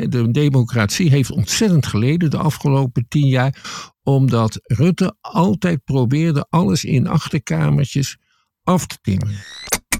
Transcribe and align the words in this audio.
De 0.00 0.30
democratie 0.30 1.10
heeft 1.10 1.30
ontzettend 1.30 1.86
geleden 1.86 2.30
de 2.30 2.36
afgelopen 2.36 3.08
tien 3.08 3.26
jaar, 3.26 3.54
omdat 4.02 4.60
Rutte 4.62 5.16
altijd 5.20 5.84
probeerde 5.84 6.46
alles 6.48 6.84
in 6.84 7.06
achterkamertjes 7.06 8.16
af 8.62 8.86
te 8.86 8.98
timmen. 9.02 9.34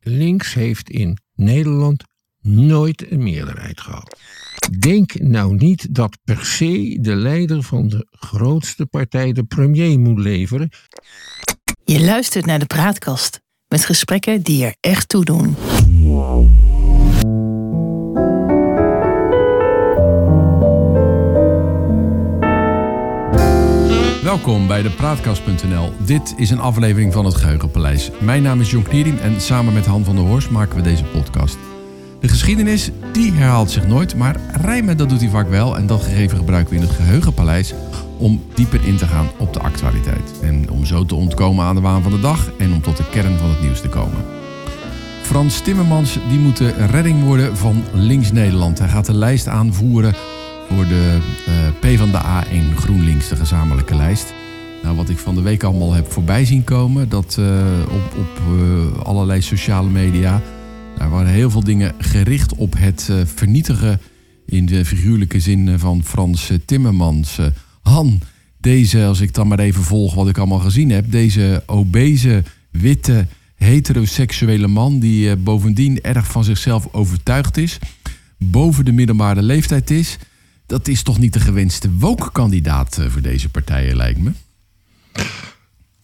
Links 0.02 0.54
heeft 0.54 0.90
in 0.90 1.18
Nederland 1.34 2.04
nooit 2.40 3.10
een 3.10 3.22
meerderheid 3.22 3.80
gehad. 3.80 4.18
Denk 4.78 5.20
nou 5.20 5.54
niet 5.56 5.94
dat 5.94 6.18
per 6.24 6.44
se 6.44 6.98
de 7.00 7.14
leider 7.14 7.62
van 7.62 7.88
de 7.88 8.06
grootste 8.10 8.86
partij 8.86 9.32
de 9.32 9.44
premier 9.44 9.98
moet 9.98 10.18
leveren. 10.18 10.70
Je 11.84 12.00
luistert 12.00 12.46
naar 12.46 12.58
de 12.58 12.66
praatkast 12.66 13.40
met 13.68 13.84
gesprekken 13.84 14.42
die 14.42 14.64
er 14.64 14.74
echt 14.80 15.08
toe 15.08 15.24
doen. 15.24 15.56
Welkom 24.32 24.66
bij 24.66 24.82
de 24.82 24.90
Praatkast.nl. 24.90 25.92
Dit 26.04 26.34
is 26.36 26.50
een 26.50 26.60
aflevering 26.60 27.12
van 27.12 27.24
het 27.24 27.34
Geheugenpaleis. 27.34 28.10
Mijn 28.20 28.42
naam 28.42 28.60
is 28.60 28.70
Jon 28.70 28.82
Kniering 28.82 29.20
en 29.20 29.40
samen 29.40 29.72
met 29.72 29.86
Han 29.86 30.04
van 30.04 30.14
der 30.16 30.24
Horst 30.24 30.50
maken 30.50 30.76
we 30.76 30.82
deze 30.82 31.04
podcast. 31.04 31.58
De 32.20 32.28
geschiedenis, 32.28 32.90
die 33.12 33.32
herhaalt 33.32 33.70
zich 33.70 33.86
nooit, 33.86 34.16
maar 34.16 34.36
rijmen 34.60 34.96
dat 34.96 35.08
doet 35.08 35.20
hij 35.20 35.28
vaak 35.28 35.48
wel. 35.48 35.76
En 35.76 35.86
dat 35.86 36.02
gegeven 36.02 36.36
gebruiken 36.36 36.74
we 36.74 36.80
in 36.80 36.86
het 36.86 36.96
Geheugenpaleis 36.96 37.74
om 38.18 38.42
dieper 38.54 38.84
in 38.84 38.96
te 38.96 39.06
gaan 39.06 39.30
op 39.38 39.52
de 39.52 39.60
actualiteit. 39.60 40.40
En 40.42 40.70
om 40.70 40.84
zo 40.84 41.04
te 41.04 41.14
ontkomen 41.14 41.64
aan 41.64 41.74
de 41.74 41.80
waan 41.80 42.02
van 42.02 42.12
de 42.12 42.20
dag 42.20 42.50
en 42.58 42.72
om 42.72 42.82
tot 42.82 42.96
de 42.96 43.08
kern 43.10 43.38
van 43.38 43.48
het 43.48 43.60
nieuws 43.60 43.80
te 43.80 43.88
komen. 43.88 44.24
Frans 45.22 45.60
Timmermans 45.60 46.18
die 46.28 46.38
moet 46.38 46.56
de 46.56 46.86
redding 46.86 47.24
worden 47.24 47.56
van 47.56 47.84
Links 47.92 48.32
Nederland. 48.32 48.78
Hij 48.78 48.88
gaat 48.88 49.06
de 49.06 49.14
lijst 49.14 49.48
aanvoeren 49.48 50.14
voor 50.74 50.86
de 50.86 51.18
uh, 51.48 51.94
P 51.94 51.98
van 51.98 52.10
de 52.10 52.16
A 52.16 52.46
in 52.50 52.76
GroenLinks, 52.76 53.28
de 53.28 53.36
gezamenlijke 53.36 53.94
lijst. 53.94 54.34
Nou, 54.82 54.96
wat 54.96 55.08
ik 55.08 55.18
van 55.18 55.34
de 55.34 55.42
week 55.42 55.62
allemaal 55.62 55.92
heb 55.92 56.12
voorbij 56.12 56.44
zien 56.44 56.64
komen, 56.64 57.08
dat 57.08 57.36
uh, 57.38 57.46
op, 57.84 58.16
op 58.18 58.40
uh, 58.50 59.02
allerlei 59.02 59.42
sociale 59.42 59.88
media. 59.88 60.42
Daar 60.96 61.10
waren 61.10 61.32
heel 61.32 61.50
veel 61.50 61.64
dingen 61.64 61.94
gericht 61.98 62.54
op 62.54 62.74
het 62.78 63.10
vernietigen 63.24 64.00
in 64.46 64.66
de 64.66 64.84
figuurlijke 64.84 65.40
zin 65.40 65.78
van 65.78 66.04
Frans 66.04 66.52
Timmermans. 66.64 67.38
Han, 67.82 68.20
deze, 68.60 69.04
als 69.04 69.20
ik 69.20 69.34
dan 69.34 69.48
maar 69.48 69.58
even 69.58 69.82
volg 69.82 70.14
wat 70.14 70.28
ik 70.28 70.38
allemaal 70.38 70.58
gezien 70.58 70.90
heb, 70.90 71.10
deze 71.10 71.62
obese, 71.66 72.42
witte, 72.70 73.26
heteroseksuele 73.54 74.68
man 74.68 74.98
die 74.98 75.36
bovendien 75.36 76.00
erg 76.00 76.26
van 76.26 76.44
zichzelf 76.44 76.88
overtuigd 76.92 77.56
is, 77.56 77.78
boven 78.38 78.84
de 78.84 78.92
middelbare 78.92 79.42
leeftijd 79.42 79.90
is 79.90 80.18
dat 80.72 80.88
is 80.88 81.02
toch 81.02 81.18
niet 81.18 81.32
de 81.32 81.40
gewenste 81.40 81.90
woke-kandidaat 81.92 82.98
voor 83.08 83.22
deze 83.22 83.48
partijen, 83.48 83.96
lijkt 83.96 84.20
me? 84.20 84.32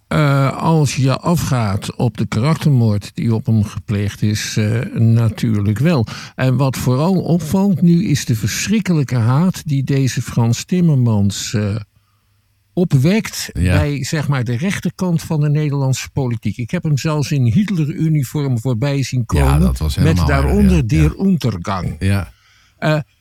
Uh, 0.08 0.56
als 0.56 0.97
je 0.97 1.19
afgaat 1.19 1.97
op 1.97 2.16
de 2.16 2.27
karaktermoord 2.27 3.10
die 3.14 3.34
op 3.34 3.47
hem 3.47 3.64
gepleegd 3.64 4.22
is, 4.22 4.56
uh, 4.56 4.80
natuurlijk 4.94 5.78
wel. 5.78 6.06
En 6.34 6.56
wat 6.56 6.77
vooral 6.77 7.22
opvalt 7.22 7.83
nu 7.83 8.05
is 8.05 8.25
de 8.25 8.34
verschrikkelijke 8.34 9.16
haat 9.16 9.62
die 9.66 9.84
deze 9.84 10.22
Frans 10.22 10.64
Timmermans 10.64 11.53
uh, 11.53 11.77
opwekt 12.72 13.50
ja. 13.53 13.78
bij 13.78 14.05
zeg 14.05 14.28
maar, 14.28 14.44
de 14.44 14.56
rechterkant 14.56 15.22
van 15.22 15.41
de 15.41 15.50
Nederlandse 15.50 16.10
politiek. 16.10 16.56
Ik 16.56 16.70
heb 16.70 16.82
hem 16.82 16.98
zelfs 16.98 17.30
in 17.30 17.44
Hitler-uniform 17.44 18.58
voorbij 18.60 19.03
zien 19.03 19.27
komen. 19.27 19.72
Ja, 19.78 20.03
met 20.03 20.16
daaronder 20.16 20.77
ja, 20.77 20.82
Der 20.82 21.20
Untergang. 21.20 21.97
Ja. 21.98 22.32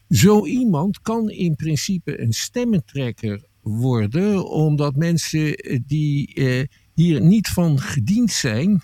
Zo 0.09 0.45
iemand 0.45 1.01
kan 1.01 1.29
in 1.29 1.55
principe 1.55 2.21
een 2.21 2.33
stemmentrekker 2.33 3.45
worden, 3.61 4.49
omdat 4.49 4.95
mensen 4.95 5.55
die 5.85 6.33
eh, 6.33 6.63
hier 6.93 7.21
niet 7.21 7.47
van 7.47 7.79
gediend 7.79 8.31
zijn, 8.31 8.81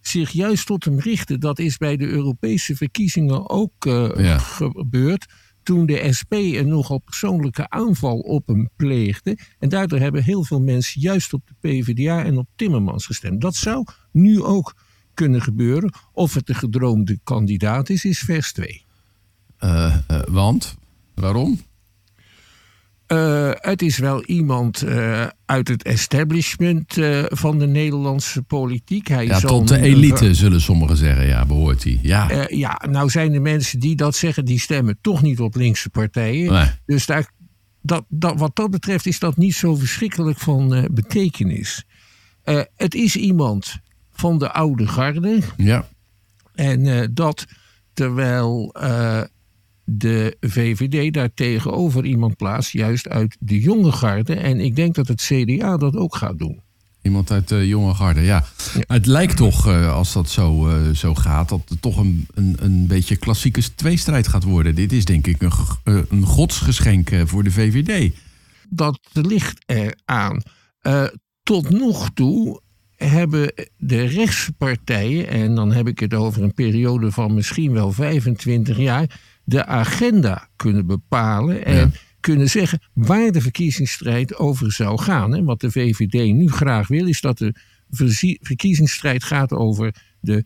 zich 0.00 0.30
juist 0.30 0.66
tot 0.66 0.84
hem 0.84 0.98
richten. 0.98 1.40
Dat 1.40 1.58
is 1.58 1.76
bij 1.76 1.96
de 1.96 2.06
Europese 2.06 2.76
verkiezingen 2.76 3.50
ook 3.50 3.86
uh, 3.86 4.10
ja. 4.16 4.38
gebeurd. 4.38 5.26
Toen 5.62 5.86
de 5.86 6.12
SP 6.18 6.32
een 6.32 6.68
nogal 6.68 6.98
persoonlijke 6.98 7.68
aanval 7.70 8.18
op 8.18 8.46
hem 8.46 8.68
pleegde. 8.76 9.38
En 9.58 9.68
daardoor 9.68 9.98
hebben 9.98 10.22
heel 10.22 10.44
veel 10.44 10.60
mensen 10.60 11.00
juist 11.00 11.32
op 11.32 11.42
de 11.46 11.54
PvdA 11.60 12.24
en 12.24 12.38
op 12.38 12.48
Timmermans 12.56 13.06
gestemd. 13.06 13.40
Dat 13.40 13.54
zou 13.54 13.84
nu 14.12 14.42
ook 14.42 14.74
kunnen 15.14 15.42
gebeuren. 15.42 15.92
Of 16.12 16.34
het 16.34 16.46
de 16.46 16.54
gedroomde 16.54 17.18
kandidaat 17.24 17.88
is, 17.88 18.04
is 18.04 18.18
vers 18.18 18.52
2. 18.52 18.81
Uh, 19.64 19.96
uh, 20.10 20.20
want? 20.28 20.76
Waarom? 21.14 21.60
Uh, 23.08 23.50
het 23.54 23.82
is 23.82 23.98
wel 23.98 24.24
iemand 24.24 24.84
uit 25.46 25.68
het 25.68 25.82
establishment 25.82 26.98
van 27.28 27.58
de 27.58 27.66
Nederlandse 27.66 28.42
politiek. 28.42 29.08
Hij 29.08 29.26
ja, 29.26 29.40
tot 29.40 29.68
de 29.68 29.80
elite, 29.80 30.34
zullen 30.34 30.60
sommigen 30.60 30.96
zeggen. 30.96 31.26
Ja, 31.26 31.46
behoort 31.46 31.84
hij. 31.84 31.98
Ja. 32.02 32.46
ja, 32.48 32.80
nou 32.90 33.10
zijn 33.10 33.32
de 33.32 33.40
mensen 33.40 33.80
die 33.80 33.96
dat 33.96 34.16
zeggen, 34.16 34.44
die 34.44 34.60
stemmen 34.60 34.98
toch 35.00 35.22
niet 35.22 35.40
op 35.40 35.54
linkse 35.54 35.90
partijen. 35.90 36.52
Nee. 36.52 36.66
Dus 36.86 37.06
daar, 37.06 37.30
dat, 37.82 38.04
dat, 38.08 38.38
wat 38.38 38.56
dat 38.56 38.70
betreft 38.70 39.06
is 39.06 39.18
dat 39.18 39.36
niet 39.36 39.54
zo 39.54 39.74
verschrikkelijk 39.74 40.38
van 40.38 40.88
betekenis. 40.92 41.84
het 42.76 42.94
is 42.94 43.16
iemand 43.16 43.76
van 44.12 44.38
de 44.38 44.52
oude 44.52 44.86
garde. 44.86 45.40
Ja. 45.56 45.88
En 46.54 47.10
dat 47.14 47.46
terwijl 47.94 48.74
de 49.98 50.36
VVD 50.40 51.14
daar 51.14 51.34
tegenover 51.34 52.04
iemand 52.04 52.36
plaatst, 52.36 52.72
juist 52.72 53.08
uit 53.08 53.36
de 53.40 53.60
jonge 53.60 53.92
garde. 53.92 54.34
En 54.34 54.60
ik 54.60 54.76
denk 54.76 54.94
dat 54.94 55.08
het 55.08 55.22
CDA 55.22 55.76
dat 55.76 55.96
ook 55.96 56.16
gaat 56.16 56.38
doen. 56.38 56.60
Iemand 57.02 57.30
uit 57.30 57.48
de 57.48 57.68
jonge 57.68 57.94
garde, 57.94 58.20
ja. 58.20 58.44
Het 58.86 59.06
lijkt 59.06 59.36
toch, 59.36 59.68
uh, 59.68 59.92
als 59.92 60.12
dat 60.12 60.30
zo, 60.30 60.68
uh, 60.68 60.90
zo 60.94 61.14
gaat, 61.14 61.48
dat 61.48 61.62
het 61.68 61.82
toch 61.82 61.96
een, 61.96 62.26
een, 62.34 62.56
een 62.60 62.86
beetje 62.86 63.16
klassieke 63.16 63.74
tweestrijd 63.74 64.28
gaat 64.28 64.44
worden. 64.44 64.74
Dit 64.74 64.92
is 64.92 65.04
denk 65.04 65.26
ik 65.26 65.42
een, 65.42 65.52
uh, 65.84 66.02
een 66.08 66.22
godsgeschenk 66.22 67.10
voor 67.24 67.44
de 67.44 67.50
VVD. 67.50 68.14
Dat 68.68 68.98
ligt 69.12 69.64
eraan. 69.66 70.42
tot 71.42 71.70
nog 71.70 72.10
toe 72.14 72.60
hebben 72.96 73.52
de 73.76 74.04
rechtspartijen, 74.04 75.28
en 75.28 75.54
dan 75.54 75.72
heb 75.72 75.88
ik 75.88 75.98
het 75.98 76.14
over 76.14 76.42
een 76.42 76.54
periode 76.54 77.12
van 77.12 77.34
misschien 77.34 77.72
wel 77.72 77.92
25 77.92 78.78
jaar 78.78 79.20
de 79.44 79.66
agenda 79.66 80.48
kunnen 80.56 80.86
bepalen 80.86 81.64
en 81.64 81.74
ja. 81.74 81.90
kunnen 82.20 82.50
zeggen 82.50 82.80
waar 82.92 83.32
de 83.32 83.40
verkiezingsstrijd 83.40 84.36
over 84.36 84.72
zou 84.72 85.00
gaan. 85.00 85.34
En 85.34 85.44
wat 85.44 85.60
de 85.60 85.70
VVD 85.70 86.32
nu 86.34 86.48
graag 86.48 86.88
wil, 86.88 87.06
is 87.06 87.20
dat 87.20 87.38
de 87.38 87.54
verkiezingsstrijd 88.40 89.24
gaat 89.24 89.52
over 89.52 89.94
de 90.20 90.44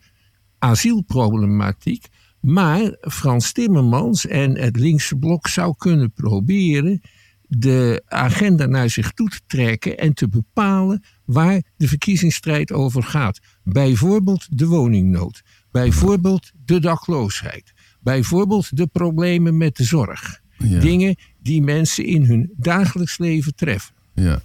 asielproblematiek. 0.59 2.05
Maar 2.39 2.97
Frans 2.99 3.51
Timmermans 3.51 4.27
en 4.27 4.57
het 4.57 4.77
linkse 4.77 5.15
blok 5.17 5.47
zou 5.47 5.75
kunnen 5.77 6.11
proberen 6.11 7.01
de 7.47 8.03
agenda 8.05 8.65
naar 8.65 8.89
zich 8.89 9.11
toe 9.11 9.29
te 9.29 9.39
trekken 9.47 9.97
en 9.97 10.13
te 10.13 10.27
bepalen 10.27 11.03
waar 11.25 11.61
de 11.77 11.87
verkiezingsstrijd 11.87 12.71
over 12.71 13.03
gaat. 13.03 13.39
Bijvoorbeeld 13.63 14.57
de 14.57 14.67
woningnood, 14.67 15.41
bijvoorbeeld 15.71 16.51
de 16.65 16.79
dakloosheid, 16.79 17.73
Bijvoorbeeld 18.07 18.77
de 18.77 18.87
problemen 18.87 19.57
met 19.57 19.75
de 19.75 19.83
zorg. 19.83 20.39
Ja. 20.57 20.79
Dingen 20.79 21.15
die 21.41 21.61
mensen 21.61 22.05
in 22.05 22.23
hun 22.25 22.53
dagelijks 22.57 23.17
leven 23.17 23.55
treffen. 23.55 23.93
Ja. 24.13 24.41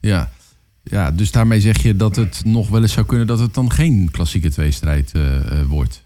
ja. 0.00 0.30
Ja, 0.82 1.10
dus 1.10 1.30
daarmee 1.30 1.60
zeg 1.60 1.82
je 1.82 1.96
dat 1.96 2.16
het 2.16 2.42
nog 2.44 2.68
wel 2.68 2.82
eens 2.82 2.92
zou 2.92 3.06
kunnen 3.06 3.26
dat 3.26 3.38
het 3.38 3.54
dan 3.54 3.72
geen 3.72 4.08
klassieke 4.10 4.50
tweestrijd 4.50 5.12
uh, 5.16 5.40
wordt. 5.68 6.02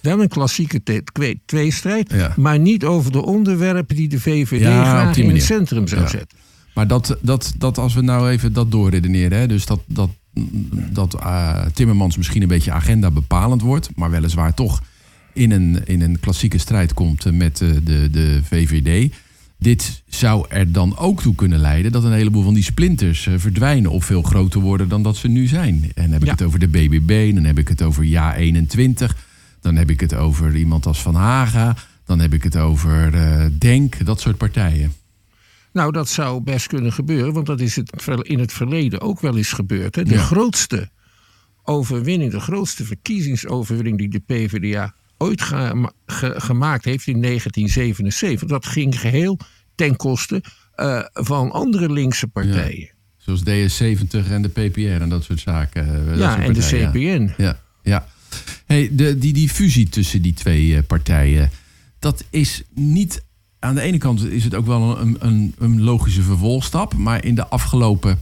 Wel 0.00 0.20
een 0.20 0.28
klassieke 0.28 1.02
tweestrijd, 1.46 2.12
ja. 2.12 2.34
maar 2.36 2.58
niet 2.58 2.84
over 2.84 3.12
de 3.12 3.24
onderwerpen 3.24 3.96
die 3.96 4.08
de 4.08 4.20
VVD 4.20 4.60
ja, 4.60 4.84
graag 4.84 5.16
in 5.16 5.30
het 5.30 5.42
centrum 5.42 5.86
zou 5.88 6.08
zetten. 6.08 6.38
Maar 6.74 6.86
dat, 6.86 7.18
dat, 7.22 7.54
dat 7.58 7.78
als 7.78 7.94
we 7.94 8.00
nou 8.00 8.30
even 8.30 8.52
dat 8.52 8.70
doorredeneren, 8.70 9.38
hè, 9.38 9.46
dus 9.46 9.66
dat, 9.66 9.80
dat, 9.86 10.10
dat 10.90 11.14
uh, 11.14 11.66
Timmermans 11.66 12.16
misschien 12.16 12.42
een 12.42 12.48
beetje 12.48 12.72
agenda 12.72 13.10
bepalend 13.10 13.60
wordt, 13.60 13.90
maar 13.96 14.10
weliswaar 14.10 14.54
toch 14.54 14.80
in 15.38 15.50
een, 15.50 15.86
in 15.86 16.00
een 16.00 16.20
klassieke 16.20 16.58
strijd 16.58 16.94
komt 16.94 17.32
met 17.32 17.56
de, 17.56 17.82
de, 17.82 18.10
de 18.10 18.40
VVD. 18.42 19.14
Dit 19.58 20.02
zou 20.08 20.46
er 20.48 20.72
dan 20.72 20.96
ook 20.96 21.22
toe 21.22 21.34
kunnen 21.34 21.58
leiden 21.58 21.92
dat 21.92 22.04
een 22.04 22.12
heleboel 22.12 22.42
van 22.42 22.54
die 22.54 22.62
splinters 22.62 23.26
uh, 23.26 23.34
verdwijnen 23.36 23.90
of 23.90 24.04
veel 24.04 24.22
groter 24.22 24.60
worden 24.60 24.88
dan 24.88 25.02
dat 25.02 25.16
ze 25.16 25.28
nu 25.28 25.46
zijn. 25.46 25.82
En 25.94 26.02
dan 26.02 26.12
heb 26.12 26.20
ik 26.20 26.26
ja. 26.26 26.32
het 26.32 26.42
over 26.42 26.58
de 26.58 26.68
BBB, 26.68 27.34
dan 27.34 27.44
heb 27.44 27.58
ik 27.58 27.68
het 27.68 27.82
over 27.82 28.04
Ja 28.04 28.34
21, 28.34 29.16
dan 29.60 29.76
heb 29.76 29.90
ik 29.90 30.00
het 30.00 30.14
over 30.14 30.56
iemand 30.56 30.86
als 30.86 31.02
Van 31.02 31.14
Haga, 31.14 31.76
dan 32.04 32.18
heb 32.18 32.34
ik 32.34 32.42
het 32.42 32.56
over 32.56 33.14
uh, 33.14 33.46
Denk, 33.58 34.04
dat 34.06 34.20
soort 34.20 34.36
partijen. 34.36 34.92
Nou, 35.72 35.92
dat 35.92 36.08
zou 36.08 36.40
best 36.40 36.66
kunnen 36.66 36.92
gebeuren, 36.92 37.32
want 37.32 37.46
dat 37.46 37.60
is 37.60 37.76
het 37.76 38.06
in 38.20 38.38
het 38.38 38.52
verleden 38.52 39.00
ook 39.00 39.20
wel 39.20 39.36
eens 39.36 39.52
gebeurd. 39.52 39.94
Hè? 39.94 40.02
De 40.02 40.14
ja. 40.14 40.22
grootste 40.22 40.90
overwinning, 41.62 42.32
de 42.32 42.40
grootste 42.40 42.84
verkiezingsoverwinning 42.84 43.98
die 43.98 44.08
de 44.08 44.20
PvdA 44.26 44.94
ooit 45.18 45.42
ge- 45.42 45.92
ge- 46.06 46.34
gemaakt 46.36 46.84
heeft 46.84 47.06
in 47.06 47.20
1977, 47.22 48.48
dat 48.48 48.66
ging 48.66 49.00
geheel 49.00 49.38
ten 49.74 49.96
koste 49.96 50.42
eh, 50.74 51.00
van 51.12 51.50
andere 51.52 51.92
linkse 51.92 52.26
partijen. 52.26 52.90
Zoals 53.16 53.40
DS70 53.40 54.30
en 54.30 54.42
de 54.42 54.48
PPR 54.48 54.80
en 55.02 55.08
dat 55.08 55.24
soort 55.24 55.40
zaken. 55.40 55.86
eh, 56.02 56.08
dat 56.08 56.18
Ja, 56.18 56.30
soort 56.34 56.44
en 56.46 56.52
de 56.52 56.88
CPN. 56.90 57.42
Ja, 57.42 57.58
ja. 57.82 58.06
Hey, 58.66 58.88
de, 58.92 59.18
die, 59.18 59.32
die 59.32 59.48
fusie 59.48 59.88
tussen 59.88 60.22
die 60.22 60.32
twee 60.34 60.76
eh, 60.76 60.82
partijen, 60.86 61.50
dat 61.98 62.24
is 62.30 62.62
niet. 62.74 63.24
Aan 63.58 63.74
de 63.74 63.80
ene 63.80 63.98
kant 63.98 64.24
is 64.24 64.44
het 64.44 64.54
ook 64.54 64.66
wel 64.66 65.00
een, 65.00 65.16
een, 65.18 65.54
een 65.58 65.82
logische 65.82 66.22
vervolgstap, 66.22 66.94
maar 66.94 67.24
in 67.24 67.34
de 67.34 67.46
afgelopen 67.46 68.18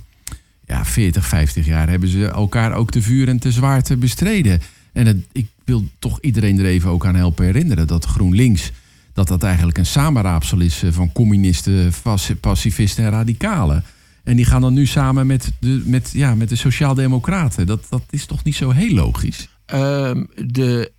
ja, 0.66 0.84
40, 0.84 1.26
50 1.26 1.66
jaar 1.66 1.88
hebben 1.88 2.08
ze 2.08 2.26
elkaar 2.26 2.72
ook 2.72 2.90
te 2.90 3.02
vuur 3.02 3.28
en 3.28 3.38
te 3.38 3.52
zwaar 3.52 3.82
te 3.82 3.96
bestreden. 3.96 4.60
En 4.96 5.06
het, 5.06 5.16
ik 5.32 5.46
wil 5.64 5.84
toch 5.98 6.20
iedereen 6.20 6.58
er 6.58 6.64
even 6.64 6.90
ook 6.90 7.06
aan 7.06 7.14
helpen 7.14 7.44
herinneren 7.44 7.86
dat 7.86 8.04
GroenLinks, 8.04 8.72
dat 9.12 9.28
dat 9.28 9.42
eigenlijk 9.42 9.78
een 9.78 9.86
samenraapsel 9.86 10.60
is 10.60 10.82
eh, 10.82 10.92
van 10.92 11.12
communisten, 11.12 11.92
pacifisten 12.40 13.04
en 13.04 13.10
radicalen. 13.10 13.84
En 14.24 14.36
die 14.36 14.44
gaan 14.44 14.60
dan 14.60 14.74
nu 14.74 14.86
samen 14.86 15.26
met 15.26 15.52
de, 15.60 15.82
met, 15.84 16.10
ja, 16.12 16.34
met 16.34 16.48
de 16.48 16.56
Sociaaldemocraten. 16.56 17.66
Dat, 17.66 17.86
dat 17.90 18.02
is 18.10 18.26
toch 18.26 18.44
niet 18.44 18.54
zo 18.54 18.70
heel 18.70 18.94
logisch? 18.94 19.48
Ehm, 19.66 20.24
de 20.46 20.92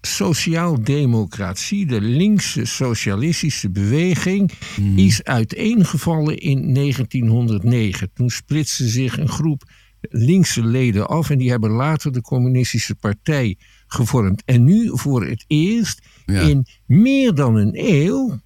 sociaaldemocratie, 0.00 1.86
de 1.86 2.00
linkse 2.00 2.64
socialistische 2.64 3.70
beweging, 3.70 4.50
is 4.96 5.24
uiteengevallen 5.24 6.38
in 6.38 6.74
1909. 6.74 8.10
Toen 8.14 8.30
splitste 8.30 8.88
zich 8.88 9.18
een 9.18 9.28
groep 9.28 9.62
linkse 10.00 10.64
leden 10.64 11.08
af 11.08 11.30
en 11.30 11.38
die 11.38 11.50
hebben 11.50 11.70
later 11.70 12.12
de 12.12 12.20
communistische 12.20 12.94
partij 12.94 13.56
gevormd. 13.86 14.42
En 14.44 14.64
nu 14.64 14.90
voor 14.92 15.26
het 15.26 15.44
eerst 15.46 16.06
Ja. 16.26 16.40
in 16.40 16.66
meer 16.86 17.34
dan 17.34 17.56
een 17.56 17.72
eeuw 17.74 18.40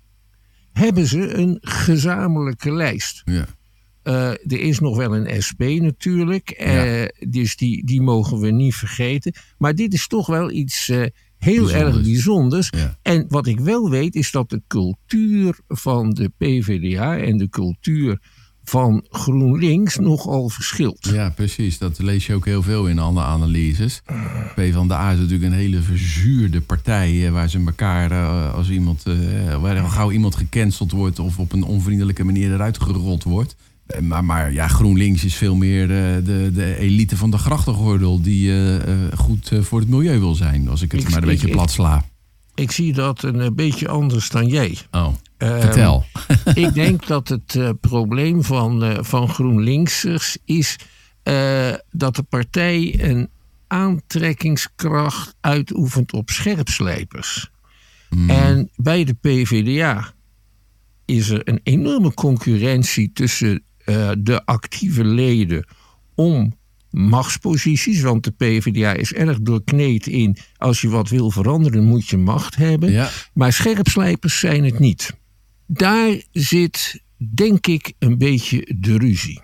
hebben 0.73 1.07
ze 1.07 1.35
een 1.35 1.59
gezamenlijke 1.61 2.73
lijst. 2.73 3.23
Ja. 3.25 3.47
Eh, 4.03 4.29
er 4.31 4.61
is 4.61 4.79
nog 4.79 4.97
wel 4.97 5.17
een 5.17 5.43
SP 5.47 5.61
natuurlijk, 5.63 6.51
eh, 6.51 7.03
Ja. 7.03 7.11
dus 7.29 7.57
die, 7.57 7.87
die 7.87 8.01
mogen 8.01 8.39
we 8.39 8.51
niet 8.51 8.75
vergeten. 8.75 9.33
Maar 9.59 9.75
dit 9.75 9.93
is 9.93 10.07
toch 10.07 10.27
wel 10.27 10.51
iets 10.51 10.89
eh, 10.89 10.97
heel 11.39 11.65
Bijzonders. 11.65 11.95
erg 11.97 12.03
bijzonders. 12.03 12.69
Ja. 12.77 12.99
En 13.03 13.25
wat 13.29 13.47
ik 13.47 13.61
wel 13.61 13.91
weet 13.91 14.15
is 14.15 14.31
dat 14.31 14.51
de 14.51 14.63
cultuur 14.67 15.59
van 15.69 16.11
de 16.11 16.29
PvdA 16.39 17.19
en 17.19 17.37
de 17.37 17.49
cultuur 17.49 18.21
van 18.65 19.05
GroenLinks 19.11 19.97
nogal 19.99 20.49
verschilt. 20.49 21.09
Ja, 21.13 21.31
precies. 21.31 21.79
Dat 21.79 21.99
lees 21.99 22.27
je 22.27 22.35
ook 22.35 22.45
heel 22.45 22.63
veel 22.63 22.87
in 22.87 22.99
alle 22.99 23.23
analyses. 23.23 24.03
P 24.55 24.61
van 24.73 24.89
de 24.89 24.95
A 24.95 25.13
is 25.13 25.19
natuurlijk 25.19 25.53
een 25.53 25.59
hele 25.59 25.81
verzuurde 25.81 26.61
partij... 26.61 27.31
waar 27.31 27.49
ze 27.51 27.63
elkaar, 27.67 28.11
eh, 28.11 28.55
als 28.55 28.71
iemand, 28.71 29.03
eh, 29.07 29.61
waar 29.61 29.81
al 29.81 29.89
gauw 29.89 30.11
iemand 30.11 30.37
gecanceld 30.37 30.93
wordt... 30.93 31.19
of 31.19 31.39
op 31.39 31.53
een 31.53 31.63
onvriendelijke 31.65 32.25
manier 32.25 32.53
eruit 32.53 32.81
gerold 32.83 33.23
wordt. 33.23 33.57
Eh, 33.87 34.01
Maar, 34.01 34.25
maar 34.25 34.53
ja, 34.53 34.69
GroenLinks 34.69 35.25
is 35.25 35.35
veel 35.35 35.55
meer 35.55 35.89
de, 35.89 36.51
de 36.55 36.77
elite 36.79 37.17
van 37.17 37.31
de 37.31 37.39
grachtengordel... 37.39 38.21
die 38.23 38.53
goed 39.17 39.51
voor 39.61 39.81
het 39.81 39.89
milieu 39.89 40.19
wil 40.19 40.35
zijn, 40.35 40.69
als 40.69 40.83
ik 40.83 40.93
het 40.93 41.01
Ik- 41.01 41.09
maar 41.11 41.17
een 41.23 41.23
ik- 41.23 41.31
beetje 41.31 41.47
ik- 41.47 41.53
plat 41.53 41.71
sla. 41.71 42.05
Ik 42.55 42.71
zie 42.71 42.93
dat 42.93 43.23
een 43.23 43.55
beetje 43.55 43.89
anders 43.89 44.29
dan 44.29 44.47
jij. 44.47 44.79
Oh, 44.91 45.09
vertel. 45.39 46.05
ik 46.55 46.75
denk 46.75 47.07
dat 47.07 47.29
het 47.29 47.55
eh, 47.55 47.71
probleem 47.81 48.43
van, 48.43 48.85
eh, 48.85 48.99
van 49.01 49.29
GroenLinksers 49.29 50.39
is 50.45 50.79
eh, 51.23 51.73
dat 51.91 52.17
de 52.17 52.23
partij 52.23 52.95
een 53.11 53.29
aantrekkingskracht 53.67 55.35
uitoefent 55.41 56.13
op 56.13 56.31
scherpslijpers. 56.31 57.53
En 58.27 58.71
bij 58.77 59.05
de 59.05 59.15
PvdA 59.15 60.13
is 61.05 61.29
er 61.29 61.49
een 61.49 61.61
enorme 61.63 62.15
concurrentie 62.15 63.11
tussen 63.13 63.63
de 64.19 64.43
actieve 64.45 65.05
leden 65.05 65.67
om 66.15 66.55
machtsposities. 66.91 68.01
Want 68.01 68.25
de 68.25 68.31
PvdA 68.31 68.93
is 68.93 69.13
erg 69.13 69.41
doorkneed 69.41 70.07
in 70.07 70.37
als 70.57 70.81
je 70.81 70.89
wat 70.89 71.09
wil 71.09 71.31
veranderen 71.31 71.85
moet 71.85 72.09
je 72.09 72.17
macht 72.17 72.57
hebben. 72.57 72.93
Ja. 72.93 73.11
Maar 73.33 73.53
scherpslijpers 73.53 74.39
zijn 74.39 74.65
het 74.65 74.79
niet. 74.79 75.15
Daar 75.67 76.23
zit, 76.33 77.03
denk 77.35 77.67
ik, 77.67 77.93
een 77.99 78.19
beetje 78.19 78.75
de 78.79 78.99
ruzie. 78.99 79.41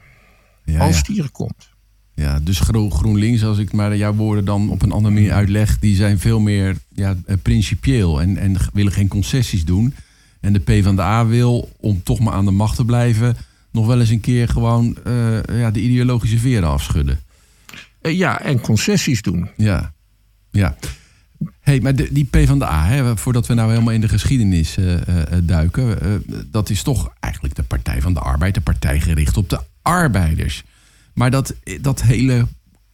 Ja, 0.65 0.79
als 0.79 1.03
die 1.03 1.23
er 1.23 1.31
komt. 1.31 1.69
Ja, 2.15 2.41
dus 2.41 2.61
Gro- 2.61 2.91
GroenLinks, 2.91 3.45
als 3.45 3.59
ik 3.59 3.73
maar 3.73 3.97
jouw 3.97 4.15
woorden 4.15 4.45
dan 4.45 4.71
op 4.71 4.83
een 4.83 4.93
andere 4.93 5.15
manier 5.15 5.33
uitleg, 5.33 5.79
die 5.79 5.97
zijn 5.97 6.19
veel 6.19 6.41
meer 6.41 6.77
ja, 6.89 7.17
eh, 7.27 7.37
principieel 7.43 8.21
en, 8.21 8.37
en 8.37 8.57
willen 8.73 8.93
geen 8.93 9.09
concessies 9.09 9.65
doen. 9.65 9.95
En 10.41 10.53
de 10.53 10.59
PvdA 10.59 11.27
wil, 11.27 11.73
om 11.81 12.03
toch 12.03 12.19
maar 12.21 12.33
aan 12.33 12.45
de 12.45 12.51
macht 12.51 12.77
te 12.77 12.85
blijven, 12.85 13.37
nog 13.73 13.87
wel 13.87 14.01
eens 14.01 14.09
een 14.11 14.21
keer 14.21 14.49
gewoon 14.49 14.97
eh, 15.05 15.39
ja, 15.59 15.71
de 15.71 15.81
ideologische 15.81 16.39
veren 16.39 16.69
afschudden. 16.69 17.21
Eh, 18.01 18.19
ja, 18.19 18.41
en 18.41 18.61
concessies 18.61 19.23
doen. 19.23 19.51
Ja, 19.57 19.93
ja. 20.51 20.77
Hey, 21.61 21.81
maar 21.81 21.95
de, 21.95 22.13
die 22.13 22.25
PvdA, 22.25 22.87
hè, 22.87 23.17
voordat 23.17 23.47
we 23.47 23.55
nou 23.55 23.71
helemaal 23.71 23.95
in 23.95 24.01
de 24.01 24.09
geschiedenis 24.09 24.77
eh, 24.77 24.95
eh, 24.95 25.33
eh, 25.33 25.39
duiken, 25.43 26.25
dat 26.51 26.71
is 26.71 26.83
toch 26.83 27.13
eigenlijk 27.21 27.55
de 27.55 27.63
Partij 27.63 28.01
van 28.01 28.15
de 28.15 28.21
Arbeid, 28.21 28.55
de 28.55 28.61
partij 28.61 29.01
gericht 29.01 29.37
op 29.37 29.51
de 29.51 29.61
arbeiders. 29.83 30.65
Maar 31.15 31.31
dat, 31.31 31.55
dat 31.81 32.03
hele 32.03 32.47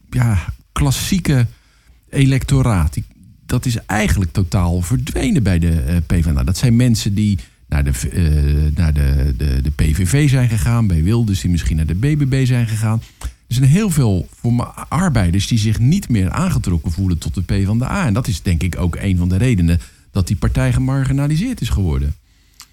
ja, 0.09 0.45
klassieke 0.71 1.45
electoraat, 2.09 2.97
dat 3.45 3.65
is 3.65 3.77
eigenlijk 3.85 4.31
totaal 4.31 4.81
verdwenen 4.81 5.43
bij 5.43 5.59
de 5.59 5.81
eh, 5.81 5.95
PvdA. 6.05 6.43
Dat 6.43 6.57
zijn 6.57 6.75
mensen 6.75 7.13
die 7.13 7.39
naar, 7.67 7.83
de, 7.83 8.71
naar 8.75 8.93
de, 8.93 9.33
de, 9.37 9.61
de 9.61 9.71
PVV 9.71 10.29
zijn 10.29 10.49
gegaan, 10.49 10.87
bij 10.87 11.03
Wilders 11.03 11.41
die 11.41 11.51
misschien 11.51 11.75
naar 11.75 11.85
de 11.85 11.95
BBB 11.95 12.45
zijn 12.45 12.67
gegaan. 12.67 13.01
Er 13.47 13.53
zijn 13.55 13.69
heel 13.69 13.89
veel 13.89 14.27
voor 14.35 14.63
arbeiders 14.89 15.47
die 15.47 15.57
zich 15.57 15.79
niet 15.79 16.09
meer 16.09 16.29
aangetrokken 16.31 16.91
voelen 16.91 17.17
tot 17.17 17.33
de 17.35 17.41
PvdA. 17.43 18.05
En 18.05 18.13
dat 18.13 18.27
is 18.27 18.41
denk 18.41 18.63
ik 18.63 18.77
ook 18.79 18.95
een 18.95 19.17
van 19.17 19.29
de 19.29 19.37
redenen 19.37 19.79
dat 20.11 20.27
die 20.27 20.35
partij 20.35 20.73
gemarginaliseerd 20.73 21.61
is 21.61 21.69
geworden. 21.69 22.15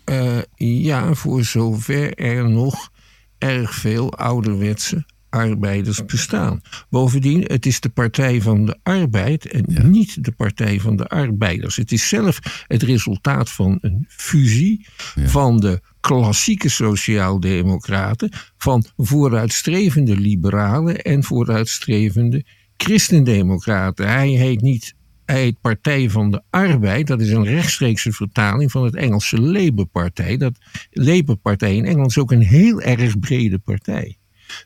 Eh, 0.05 0.38
ja, 0.56 1.15
voor 1.15 1.44
zover 1.44 2.15
er 2.15 2.50
nog 2.50 2.91
erg 3.38 3.75
veel 3.75 4.15
ouderwetse 4.15 5.05
arbeiders 5.29 6.05
bestaan. 6.05 6.61
Bovendien, 6.91 7.43
het 7.47 7.67
is 7.67 7.81
de 7.81 7.88
Partij 7.88 8.43
van 8.43 8.67
de 8.67 8.79
Arbeid 8.82 9.47
en 9.47 9.65
Ja. 9.69 9.82
niet 9.82 10.25
de 10.25 10.32
Partij 10.32 10.81
van 10.81 10.97
de 10.97 11.06
Arbeiders. 11.09 11.76
Het 11.76 11.93
is 11.93 12.09
zelf 12.09 12.38
het 12.67 12.82
resultaat 12.82 13.50
van 13.50 13.79
een 13.81 14.05
fusie 14.09 14.87
Ja. 15.15 15.29
van 15.29 15.61
de 15.61 15.81
klassieke 16.05 16.69
sociaaldemocraten, 16.69 18.31
van 18.57 18.85
vooruitstrevende 18.97 20.17
liberalen 20.17 21.02
en 21.02 21.25
vooruitstrevende 21.25 22.45
christendemocraten. 22.76 24.09
Hij 24.09 24.28
heet 24.28 24.61
niet 24.61 24.95
hij 25.25 25.40
heet 25.40 25.61
Partij 25.61 26.11
van 26.11 26.31
de 26.31 26.43
Arbeid. 26.50 27.07
Dat 27.07 27.21
is 27.21 27.31
een 27.31 27.45
rechtstreekse 27.45 28.12
vertaling 28.12 28.71
van 28.71 28.85
het 28.85 28.95
Engelse 28.95 29.40
Labour-partij. 29.40 30.37
Dat 30.37 30.59
Labour-partij 30.90 31.76
in 31.76 31.85
Engeland 31.85 32.11
is 32.11 32.19
ook 32.19 32.33
een 32.33 32.43
heel 32.43 32.81
erg 32.81 33.19
brede 33.19 33.59
partij. 33.59 34.17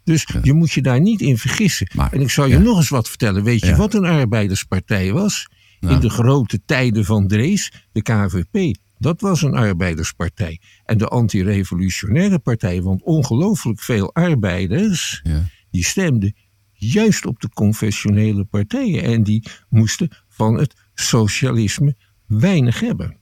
Dus 0.04 0.28
je 0.42 0.52
moet 0.52 0.72
je 0.72 0.82
daar 0.82 1.00
niet 1.00 1.20
in 1.20 1.38
vergissen. 1.38 1.90
Maar, 1.94 2.12
en 2.12 2.20
ik 2.20 2.30
zal 2.30 2.46
je 2.46 2.56
ja. 2.56 2.60
nog 2.60 2.76
eens 2.76 2.88
wat 2.88 3.08
vertellen. 3.08 3.44
Weet 3.44 3.64
je 3.64 3.76
wat 3.76 3.94
een 3.94 4.04
arbeiderspartij 4.04 5.12
was? 5.12 5.48
In 5.80 6.00
de 6.00 6.10
grote 6.10 6.60
tijden 6.64 7.04
van 7.04 7.26
Drees, 7.26 7.72
de 7.92 8.02
KVP. 8.02 8.76
Dat 8.98 9.20
was 9.20 9.42
een 9.42 9.54
arbeiderspartij. 9.54 10.60
En 10.84 10.98
de 10.98 11.08
antirevolutionaire 11.08 12.38
partij, 12.38 12.82
want 12.82 13.02
ongelooflijk 13.02 13.80
veel 13.80 14.14
arbeiders 14.14 15.20
Ja. 15.22 15.48
die 15.70 15.84
stemden 15.84 16.34
juist 16.72 17.26
op 17.26 17.40
de 17.40 17.48
confessionele 17.48 18.44
partijen. 18.44 19.02
En 19.02 19.22
die 19.22 19.42
moesten 19.68 20.08
van 20.28 20.58
het 20.58 20.74
socialisme 20.94 21.94
weinig 22.26 22.80
hebben. 22.80 23.16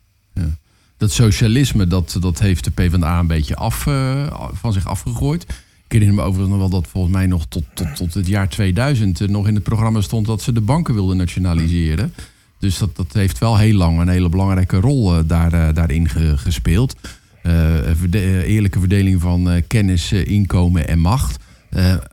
Dat 0.98 1.12
socialisme, 1.12 1.86
dat, 1.86 2.16
dat 2.20 2.38
heeft 2.38 2.64
de 2.64 2.70
PvdA 2.70 3.18
een 3.18 3.26
beetje 3.26 3.56
af, 3.56 3.86
eh, 3.86 4.50
van 4.52 4.72
zich 4.72 4.86
afgegooid. 4.86 5.42
Ik 5.84 5.92
herinner 5.92 6.16
me 6.16 6.22
overigens 6.22 6.48
nog 6.48 6.58
wel 6.58 6.80
dat 6.80 6.90
volgens 6.90 7.14
mij 7.14 7.26
nog 7.26 7.46
tot, 7.46 7.64
tot, 7.74 7.96
tot 7.96 8.14
het 8.14 8.26
jaar 8.26 8.48
2000 8.48 9.20
eh, 9.20 9.28
nog 9.28 9.48
in 9.48 9.54
het 9.54 9.62
programma 9.62 10.00
stond 10.00 10.26
dat 10.26 10.42
ze 10.42 10.52
de 10.52 10.60
banken 10.60 10.94
wilden 10.94 11.16
nationaliseren. 11.16 12.12
Dus 12.58 12.78
dat, 12.78 12.96
dat 12.96 13.12
heeft 13.12 13.38
wel 13.38 13.56
heel 13.58 13.74
lang 13.74 14.00
een 14.00 14.08
hele 14.08 14.28
belangrijke 14.28 14.76
rol 14.76 15.16
eh, 15.16 15.22
daar, 15.26 15.52
eh, 15.52 15.74
daarin 15.74 16.08
ge- 16.08 16.36
gespeeld. 16.38 16.96
Eh, 17.42 18.42
eerlijke 18.48 18.78
verdeling 18.78 19.20
van 19.20 19.62
kennis, 19.66 20.12
inkomen 20.12 20.88
en 20.88 20.98
macht. 20.98 21.36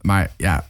Maar 0.02 0.32
ja, 0.38 0.68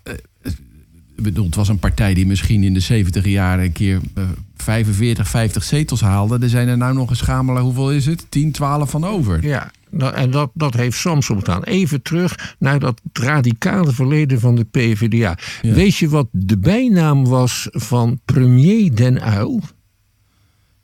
bedoel, 1.16 1.46
het 1.46 1.56
was 1.56 1.68
een 1.68 1.80
partij 1.80 2.14
die 2.14 2.26
misschien 2.26 2.64
in 2.64 2.74
de 2.74 2.80
70 2.80 3.26
jaren 3.26 3.64
een 3.66 3.72
keer 3.72 4.00
eh, 4.16 4.24
45, 4.56 5.28
50 5.28 5.64
zetels 5.64 6.02
haalde. 6.02 6.38
Er 6.42 6.50
zijn 6.50 6.68
er 6.68 6.78
nou 6.78 6.94
nog 6.94 7.10
een 7.10 7.16
schamele, 7.16 7.60
hoeveel 7.60 7.92
is 7.92 8.06
het? 8.06 8.26
10, 8.30 8.52
12 8.52 8.90
van 8.90 9.06
over. 9.06 9.46
Ja, 9.46 9.72
en 9.98 10.32
dat, 10.32 10.52
dat 10.54 10.74
heeft 10.74 10.98
Samson 10.98 11.38
gedaan. 11.38 11.64
Even 11.64 12.02
terug 12.02 12.56
naar 12.60 12.80
dat 12.80 13.02
radicale 13.14 13.92
verleden 13.92 14.40
van 14.40 14.56
de 14.56 14.64
PvdA. 14.64 15.38
Ja. 15.62 15.74
Weet 15.74 15.96
je 15.96 16.10
wat 16.10 16.28
de 16.32 16.58
bijnaam 16.58 17.26
was 17.26 17.68
van 17.72 18.20
premier 18.26 18.96
Den 18.96 19.28
Uyl? 19.38 19.62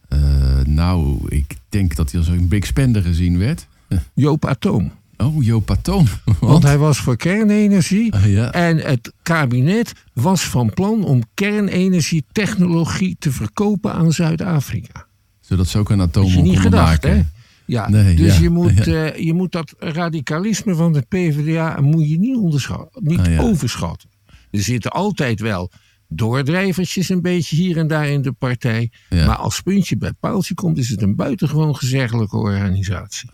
Eh, 0.07 0.19
nou, 0.65 1.19
ik 1.27 1.55
denk 1.69 1.95
dat 1.95 2.11
hij 2.11 2.19
als 2.19 2.29
een 2.29 2.47
big 2.47 2.65
spender 2.65 3.01
gezien 3.01 3.37
werd. 3.37 3.67
Joop 4.13 4.45
Atoom. 4.45 4.91
Oh, 5.17 5.43
Joop 5.43 5.65
Patoon. 5.65 6.07
Want 6.39 6.63
hij 6.63 6.77
was 6.77 6.97
voor 6.97 7.17
kernenergie. 7.17 8.13
Ah, 8.13 8.25
ja. 8.31 8.51
En 8.51 8.77
het 8.77 9.13
kabinet 9.23 9.93
was 10.13 10.41
van 10.41 10.73
plan 10.73 11.03
om 11.03 11.21
kernenergietechnologie 11.33 13.15
te 13.19 13.31
verkopen 13.31 13.93
aan 13.93 14.11
Zuid-Afrika. 14.11 15.07
Zodat 15.39 15.67
ze 15.67 15.77
ook 15.77 15.89
een 15.89 16.01
atoom 16.01 16.23
konden 16.23 16.43
niet 16.43 16.59
gedacht, 16.59 17.03
maken. 17.03 17.17
hè? 17.17 17.23
Ja, 17.69 17.89
Nee, 17.89 18.15
dus 18.15 18.35
ja, 18.35 18.41
je, 18.41 18.49
moet, 18.49 18.85
ja. 18.85 19.11
eh, 19.11 19.23
je 19.25 19.33
moet 19.33 19.51
dat 19.51 19.73
radicalisme 19.77 20.75
van 20.75 20.93
de 20.93 21.01
PvdA 21.01 21.81
moet 21.81 22.09
je 22.09 22.19
niet, 22.19 22.35
onderschatten, 22.35 23.03
niet 23.03 23.19
Ah, 23.19 23.43
overschatten. 23.43 24.09
Er 24.51 24.61
zitten 24.61 24.91
altijd 24.91 25.39
wel 25.39 25.71
doordrijvertjes 26.07 27.09
een 27.09 27.21
beetje 27.21 27.55
hier 27.55 27.77
en 27.77 27.87
daar 27.87 28.07
in 28.07 28.21
de 28.21 28.31
partij. 28.31 28.91
Maar 29.09 29.35
als 29.35 29.61
puntje 29.61 29.97
bij 29.97 30.13
paaltje 30.19 30.53
komt, 30.53 30.77
is 30.77 30.89
het 30.89 31.01
een 31.01 31.15
buitengewoon 31.15 31.75
gezeggelijke 31.75 32.37
organisatie. 32.37 33.29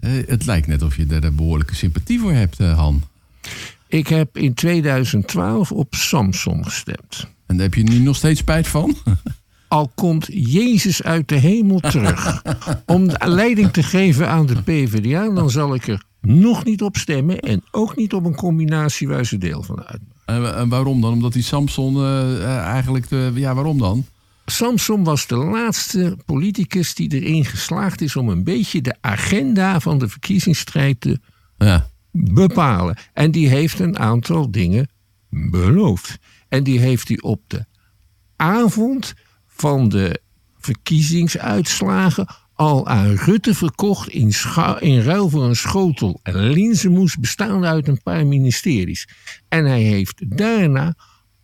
Eh, 0.00 0.10
het 0.26 0.46
lijkt 0.46 0.66
net 0.66 0.82
of 0.82 0.96
je 0.96 1.06
een 1.08 1.34
behoorlijke 1.34 1.74
sympathie 1.74 2.20
voor 2.20 2.32
hebt, 2.32 2.60
eh, 2.60 2.76
Han. 2.76 3.02
Ik 3.86 4.06
heb 4.06 4.38
in 4.38 4.54
2012 4.54 5.72
op 5.72 5.94
Samsung 5.94 6.64
gestemd. 6.64 7.26
En 7.46 7.56
daar 7.56 7.64
heb 7.66 7.74
je 7.74 7.82
nu 7.82 7.98
nog 7.98 8.16
steeds 8.16 8.40
spijt 8.40 8.68
van? 8.68 8.96
Al 9.72 9.90
komt 9.94 10.26
Jezus 10.30 11.02
uit 11.02 11.28
de 11.28 11.34
hemel 11.34 11.80
terug 11.80 12.42
om 12.86 13.08
de 13.08 13.20
leiding 13.24 13.70
te 13.72 13.82
geven 13.82 14.28
aan 14.28 14.46
de 14.46 14.62
PvdA, 14.62 15.28
dan 15.28 15.50
zal 15.50 15.74
ik 15.74 15.88
er 15.88 16.02
nog 16.20 16.64
niet 16.64 16.82
op 16.82 16.96
stemmen 16.96 17.40
en 17.40 17.62
ook 17.70 17.96
niet 17.96 18.12
op 18.12 18.24
een 18.24 18.34
combinatie 18.34 19.08
waar 19.08 19.26
ze 19.26 19.38
deel 19.38 19.62
van 19.62 19.82
uitmaken. 19.84 20.24
En, 20.24 20.56
en 20.56 20.68
waarom 20.68 21.00
dan? 21.00 21.12
Omdat 21.12 21.32
die 21.32 21.42
Samson 21.42 21.96
eh, 21.96 22.42
eh, 22.42 22.56
eigenlijk... 22.58 23.08
De, 23.08 23.30
ja, 23.34 23.54
waarom 23.54 23.78
dan? 23.78 24.04
Samson 24.46 25.04
was 25.04 25.26
de 25.26 25.36
laatste 25.36 26.16
politicus 26.24 26.94
die 26.94 27.20
erin 27.20 27.44
geslaagd 27.44 28.00
is 28.00 28.16
om 28.16 28.28
een 28.28 28.44
beetje 28.44 28.80
de 28.80 28.94
agenda 29.00 29.80
van 29.80 29.98
de 29.98 30.08
verkiezingsstrijd 30.08 31.00
te 31.00 31.20
Ja. 31.58 31.90
bepalen. 32.10 32.96
En 33.12 33.30
die 33.30 33.48
heeft 33.48 33.78
een 33.78 33.98
aantal 33.98 34.50
dingen 34.50 34.88
beloofd. 35.30 36.18
En 36.48 36.62
die 36.62 36.78
heeft 36.80 37.08
hij 37.08 37.20
op 37.20 37.40
de 37.46 37.64
avond 38.36 39.14
van 39.54 39.88
de 39.88 40.20
verkiezingsuitslagen 40.58 42.26
al 42.54 42.86
aan 42.86 43.14
Rutte 43.14 43.54
verkocht 43.54 44.08
in, 44.08 44.32
in 44.78 45.00
ruil 45.00 45.28
voor 45.28 45.44
een 45.44 45.56
schotel 45.56 46.20
linzenmoes 46.22 47.16
bestaande 47.16 47.66
uit 47.66 47.88
een 47.88 48.02
paar 48.02 48.26
ministeries. 48.26 49.08
En 49.48 49.64
hij 49.64 49.82
heeft 49.82 50.36
daarna 50.36 50.94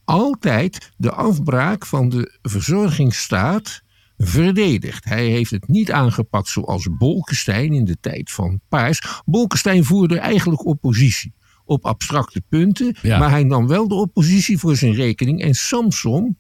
altijd 0.05 0.91
de 0.97 1.11
afbraak 1.13 1.87
van 1.87 2.09
de 2.09 2.39
verzorgingsstaat 2.43 3.83
verdedigd. 4.19 5.05
Hij 5.05 5.27
heeft 5.27 5.51
het 5.51 5.69
niet 5.69 5.93
aangepakt 5.93 6.49
zoals 6.49 6.89
Bolkestein 6.99 7.73
in 7.73 7.85
de 7.85 7.97
tijd 8.01 8.31
van 8.31 8.61
Paars. 8.69 9.23
Bolkestein 9.25 9.85
voerde 9.85 10.19
eigenlijk 10.19 10.67
oppositie 10.67 11.35
op 11.65 11.85
abstracte 11.87 12.43
punten, 12.49 12.97
Ja. 13.03 13.19
maar 13.19 13.31
hij 13.31 13.45
nam 13.45 13.67
wel 13.67 13.89
de 13.89 13.95
oppositie 13.95 14.59
voor 14.59 14.77
zijn 14.77 14.95
rekening. 14.95 15.43
En 15.43 15.55
Samson, 15.55 16.37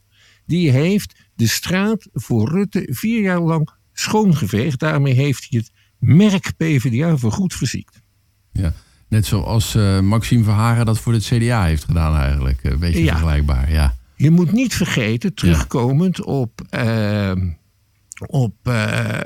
die 0.48 0.70
heeft 0.70 1.14
de 1.34 1.46
straat 1.48 2.08
voor 2.12 2.50
Rutte 2.50 2.88
vier 2.90 3.20
jaar 3.22 3.40
lang 3.40 3.68
schoongeveegd. 3.92 4.78
Daarmee 4.78 5.12
heeft 5.14 5.46
hij 5.50 5.58
het 5.58 5.70
merk 5.98 6.52
PvdA 6.56 7.16
voorgoed 7.16 7.54
verziekt. 7.54 8.02
ja. 8.52 8.72
Net 9.08 9.26
zoals 9.26 9.74
eh, 9.74 10.00
Maxime 10.00 10.44
Verhagen 10.44 10.86
dat 10.86 10.98
voor 10.98 11.12
het 11.12 11.24
CDA 11.24 11.64
heeft 11.64 11.84
gedaan 11.84 12.16
eigenlijk. 12.16 12.60
Een 12.62 12.78
beetje 12.78 13.02
Ja. 13.02 13.08
vergelijkbaar, 13.10 13.72
ja. 13.72 13.96
Je 14.16 14.30
moet 14.30 14.52
niet 14.52 14.74
vergeten, 14.74 15.34
terugkomend 15.34 16.24
op, 16.24 16.60
eh, 16.70 17.32
op 18.26 18.54
eh, 18.62 19.20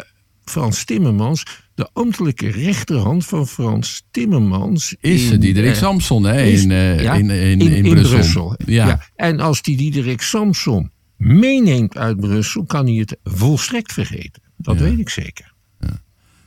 Frans 0.44 0.84
Timmermans, 0.84 1.44
de 1.74 1.88
ambtelijke 1.92 2.48
rechterhand 2.50 3.26
van 3.26 3.46
Frans 3.46 4.02
Timmermans. 4.10 4.96
Is 5.00 5.30
in, 5.30 5.40
Diederik 5.40 5.70
eh, 5.72 5.76
Samson 5.76 6.24
hè, 6.24 6.42
in, 6.42 6.70
eh, 6.70 7.02
ja, 7.02 7.14
in, 7.14 7.30
in, 7.30 7.60
in, 7.60 7.82
Brussel. 7.94 8.56
Ja. 8.66 9.06
En 9.16 9.40
als 9.40 9.62
die 9.62 9.76
Diederik 9.76 10.22
Samson 10.22 10.90
meeneemt 11.26 11.96
uit 11.96 12.20
Brussel, 12.20 12.64
kan 12.64 12.86
hij 12.86 12.94
het 12.94 13.16
volstrekt 13.24 13.92
vergeten. 13.92 14.42
Dat 14.56 14.78
Ja. 14.78 14.82
weet 14.84 14.98
ik 14.98 15.08
zeker. 15.08 15.50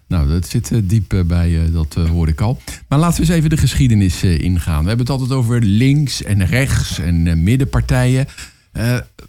Nou, 0.08 0.29
dat 0.29 0.48
zit 0.48 0.72
eh, 0.72 0.79
diep 0.84 1.13
eh, 1.13 1.24
bij, 1.24 1.63
eh, 1.65 1.74
dat 1.74 1.94
hoor 1.94 2.27
ik 2.27 2.41
al. 2.41 2.62
Maar 2.88 3.00
laten 3.00 3.15
we 3.22 3.27
eens 3.27 3.36
even 3.38 3.50
de 3.50 3.58
geschiedenis 3.58 4.24
ingaan. 4.24 4.82
We 4.82 4.88
hebben 4.88 5.05
het 5.05 5.10
altijd 5.10 5.32
over 5.32 5.62
links 5.62 6.24
en 6.24 6.46
rechts 6.46 7.00
en 7.00 7.44
middenpartijen. 7.44 8.27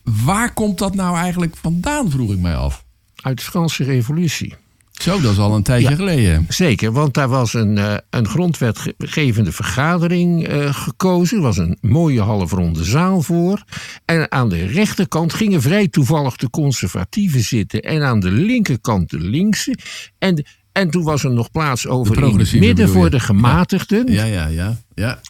Waar 0.02 0.52
komt 0.54 0.78
dat 0.78 0.94
nou 0.94 1.16
eigenlijk 1.16 1.56
vandaan, 1.56 2.10
vroeg 2.10 2.32
ik 2.32 2.38
mij 2.38 2.56
af. 2.56 2.84
Uit 3.16 3.38
de 3.38 3.44
Franse 3.44 3.84
Revolutie. 3.84 4.54
Zo, 5.02 5.20
dat 5.20 5.32
is 5.32 5.38
al 5.38 5.54
een 5.54 5.62
tijdje 5.62 5.90
Ja. 5.90 5.96
geleden. 5.96 6.46
Zeker, 6.48 6.92
want 6.92 7.14
daar 7.14 7.28
was 7.28 7.54
een, 7.54 7.78
eh, 7.78 7.94
een 8.10 8.28
grondwetgevende 8.28 9.52
vergadering 9.52 10.46
eh, 10.48 10.74
gekozen. 10.74 11.36
Er 11.36 11.42
was 11.42 11.56
een 11.56 11.78
mooie 11.80 12.20
halfronde 12.20 12.84
zaal 12.84 13.22
voor. 13.22 13.62
En 14.04 14.32
aan 14.32 14.48
de 14.48 14.66
rechterkant 14.66 15.32
gingen 15.34 15.62
vrij 15.62 15.88
toevallig 15.88 16.36
de 16.36 16.50
conservatieven 16.50 17.40
zitten. 17.40 17.80
En 17.82 18.02
aan 18.02 18.20
de 18.20 18.30
linkerkant 18.30 19.10
de 19.10 19.20
linkse. 19.20 19.76
En, 20.18 20.44
en 20.72 20.90
toen 20.90 21.04
was 21.04 21.24
er 21.24 21.30
nog 21.32 21.50
plaats 21.50 21.86
over 21.86 22.22
in 22.22 22.38
het 22.38 22.52
midden 22.52 22.88
voor 22.88 23.10
de 23.10 23.20
gematigden. 23.20 24.12
Ja, 24.12 24.24
ja, 24.24 24.46
ja. 24.46 24.76
ja. 24.94 25.20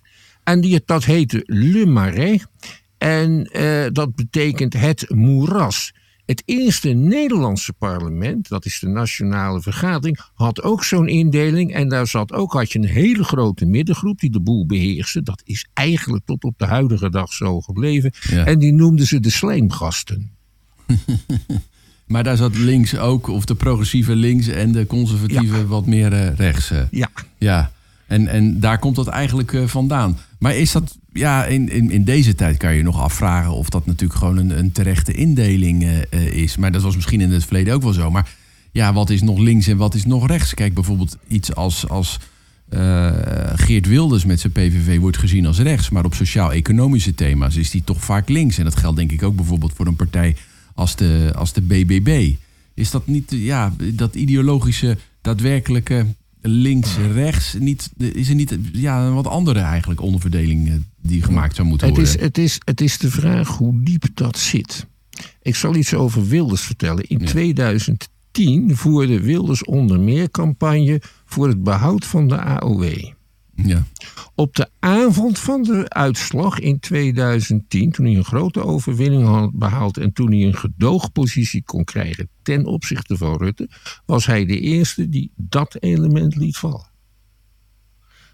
En 0.44 0.60
die, 0.60 0.82
dat 0.84 1.04
heette 1.04 1.42
Le 1.46 1.86
Marais. 1.86 2.44
En 2.98 3.44
eh, 3.44 3.86
dat 3.92 4.14
betekent 4.14 4.72
het 4.72 5.06
moeras. 5.14 5.92
Het 6.26 6.42
eerste 6.44 6.88
Nederlandse 6.88 7.72
parlement, 7.72 8.48
dat 8.48 8.64
is 8.64 8.78
de 8.78 8.88
Nationale 8.88 9.60
Vergadering, 9.62 10.18
had 10.34 10.62
ook 10.62 10.84
zo'n 10.84 11.08
indeling. 11.08 11.74
En 11.74 11.88
daar 11.88 12.06
zat 12.06 12.32
ook, 12.32 12.52
had 12.52 12.72
je 12.72 12.78
een 12.78 12.84
hele 12.84 13.24
grote 13.24 13.66
middengroep 13.66 14.18
die 14.20 14.30
de 14.30 14.40
boel 14.40 14.66
beheerste. 14.66 15.22
Dat 15.22 15.42
is 15.44 15.66
eigenlijk 15.74 16.24
tot 16.24 16.44
op 16.44 16.54
de 16.58 16.64
huidige 16.66 17.10
dag 17.10 17.32
zo 17.32 17.60
gebleven. 17.60 18.12
Ja. 18.30 18.44
En 18.46 18.58
die 18.58 18.72
noemden 18.72 19.06
ze 19.06 19.20
de 19.20 19.30
slijmgasten. 19.30 20.30
Maar 22.06 22.24
daar 22.24 22.36
zat 22.36 22.56
links 22.56 22.96
ook, 22.96 23.26
of 23.28 23.44
de 23.44 23.54
progressieve 23.54 24.16
links 24.16 24.46
en 24.48 24.72
de 24.72 24.86
conservatieve 24.86 25.66
wat 25.66 25.86
meer 25.86 26.12
eh, 26.12 26.34
rechts. 26.34 26.70
eh. 26.70 26.82
Ja, 26.90 27.10
Ja, 27.38 27.72
en, 28.06 28.28
en 28.28 28.60
daar 28.60 28.78
komt 28.78 28.96
dat 28.96 29.06
eigenlijk 29.06 29.52
eh, 29.52 29.66
vandaan. 29.66 30.18
Maar 30.38 30.56
is 30.56 30.72
dat, 30.72 30.98
ja, 31.12 31.44
in, 31.44 31.68
in, 31.68 31.90
in 31.90 32.04
deze 32.04 32.34
tijd 32.34 32.56
kan 32.56 32.74
je 32.74 32.82
nog 32.82 33.00
afvragen 33.00 33.52
of 33.52 33.68
dat 33.68 33.86
natuurlijk 33.86 34.18
gewoon 34.18 34.36
een, 34.36 34.58
een 34.58 34.72
terechte 34.72 35.12
indeling 35.12 35.84
eh, 35.84 36.26
is. 36.26 36.56
Maar 36.56 36.72
dat 36.72 36.82
was 36.82 36.94
misschien 36.94 37.20
in 37.20 37.30
het 37.30 37.44
verleden 37.44 37.74
ook 37.74 37.82
wel 37.82 37.92
zo. 37.92 38.10
Maar 38.10 38.34
ja, 38.72 38.92
wat 38.92 39.10
is 39.10 39.22
nog 39.22 39.38
links 39.38 39.66
en 39.66 39.76
wat 39.76 39.94
is 39.94 40.04
nog 40.04 40.26
rechts? 40.26 40.54
Kijk, 40.54 40.74
bijvoorbeeld 40.74 41.16
iets 41.28 41.54
als, 41.54 41.88
als 41.88 42.18
eh, 42.68 43.12
Geert 43.54 43.86
Wilders 43.86 44.24
met 44.24 44.40
zijn 44.40 44.52
PVV 44.52 44.98
wordt 44.98 45.18
gezien 45.18 45.46
als 45.46 45.58
rechts. 45.58 45.90
Maar 45.90 46.04
op 46.04 46.14
sociaal-economische 46.14 47.14
thema's 47.14 47.56
is 47.56 47.70
die 47.70 47.84
toch 47.84 48.04
vaak 48.04 48.28
links. 48.28 48.58
En 48.58 48.64
dat 48.64 48.76
geldt 48.76 48.96
denk 48.96 49.12
ik 49.12 49.22
ook 49.22 49.36
bijvoorbeeld 49.36 49.72
voor 49.72 49.86
een 49.86 49.96
partij 49.96 50.36
als 50.74 50.96
de, 50.96 51.32
als 51.36 51.52
de 51.52 51.62
BBB. 51.62 52.32
Is 52.74 52.90
dat 52.90 53.06
niet, 53.06 53.30
ja, 53.30 53.72
dat 53.94 54.14
ideologische, 54.14 54.96
daadwerkelijke 55.20 56.06
links-rechts, 56.48 57.54
niet, 57.58 57.90
is 57.96 58.28
er 58.28 58.34
niet 58.34 58.58
ja, 58.72 59.06
een 59.06 59.14
wat 59.14 59.26
andere 59.26 59.60
eigenlijk 59.60 60.00
onderverdeling 60.00 60.68
eh, 60.68 60.74
die 61.02 61.22
gemaakt 61.22 61.54
zou 61.56 61.68
moeten 61.68 61.86
het 61.86 61.96
worden? 61.96 62.14
is, 62.14 62.20
het, 62.22 62.38
is, 62.38 62.58
het 62.64 62.80
is 62.80 62.98
de 62.98 63.10
vraag 63.10 63.48
hoe 63.48 63.82
diep 63.82 64.04
dat 64.14 64.38
zit. 64.38 64.86
Ik 65.42 65.54
zal 65.54 65.74
iets 65.74 65.94
over 65.94 66.26
Wilders 66.26 66.60
vertellen. 66.62 67.04
In 67.08 67.18
Ja. 67.18 67.26
2010 67.26 68.76
voerde 68.76 69.20
Wilders 69.20 69.64
onder 69.64 70.00
meer 70.00 70.30
campagne 70.30 71.00
voor 71.24 71.48
het 71.48 71.62
behoud 71.62 72.04
van 72.04 72.28
de 72.28 72.40
AOW. 72.42 72.84
Ja. 73.54 73.86
Op 74.38 74.54
de 74.54 74.68
avond 74.78 75.38
van 75.38 75.62
de 75.62 75.88
uitslag 75.88 76.58
in 76.58 76.78
2010, 76.78 77.90
toen 77.90 78.06
hij 78.06 78.16
een 78.16 78.24
grote 78.24 78.64
overwinning 78.64 79.24
had 79.24 79.50
behaald 79.52 79.96
en 79.96 80.12
toen 80.12 80.32
hij 80.32 80.42
een 80.42 80.56
gedoogpositie 80.56 81.62
kon 81.62 81.84
krijgen 81.84 82.28
ten 82.42 82.64
opzichte 82.64 83.16
van 83.16 83.36
Rutte, 83.36 83.68
was 84.06 84.26
hij 84.26 84.44
de 84.44 84.60
eerste 84.60 85.08
die 85.08 85.30
dat 85.36 85.76
element 85.80 86.36
liet 86.36 86.56
vallen. 86.56 86.90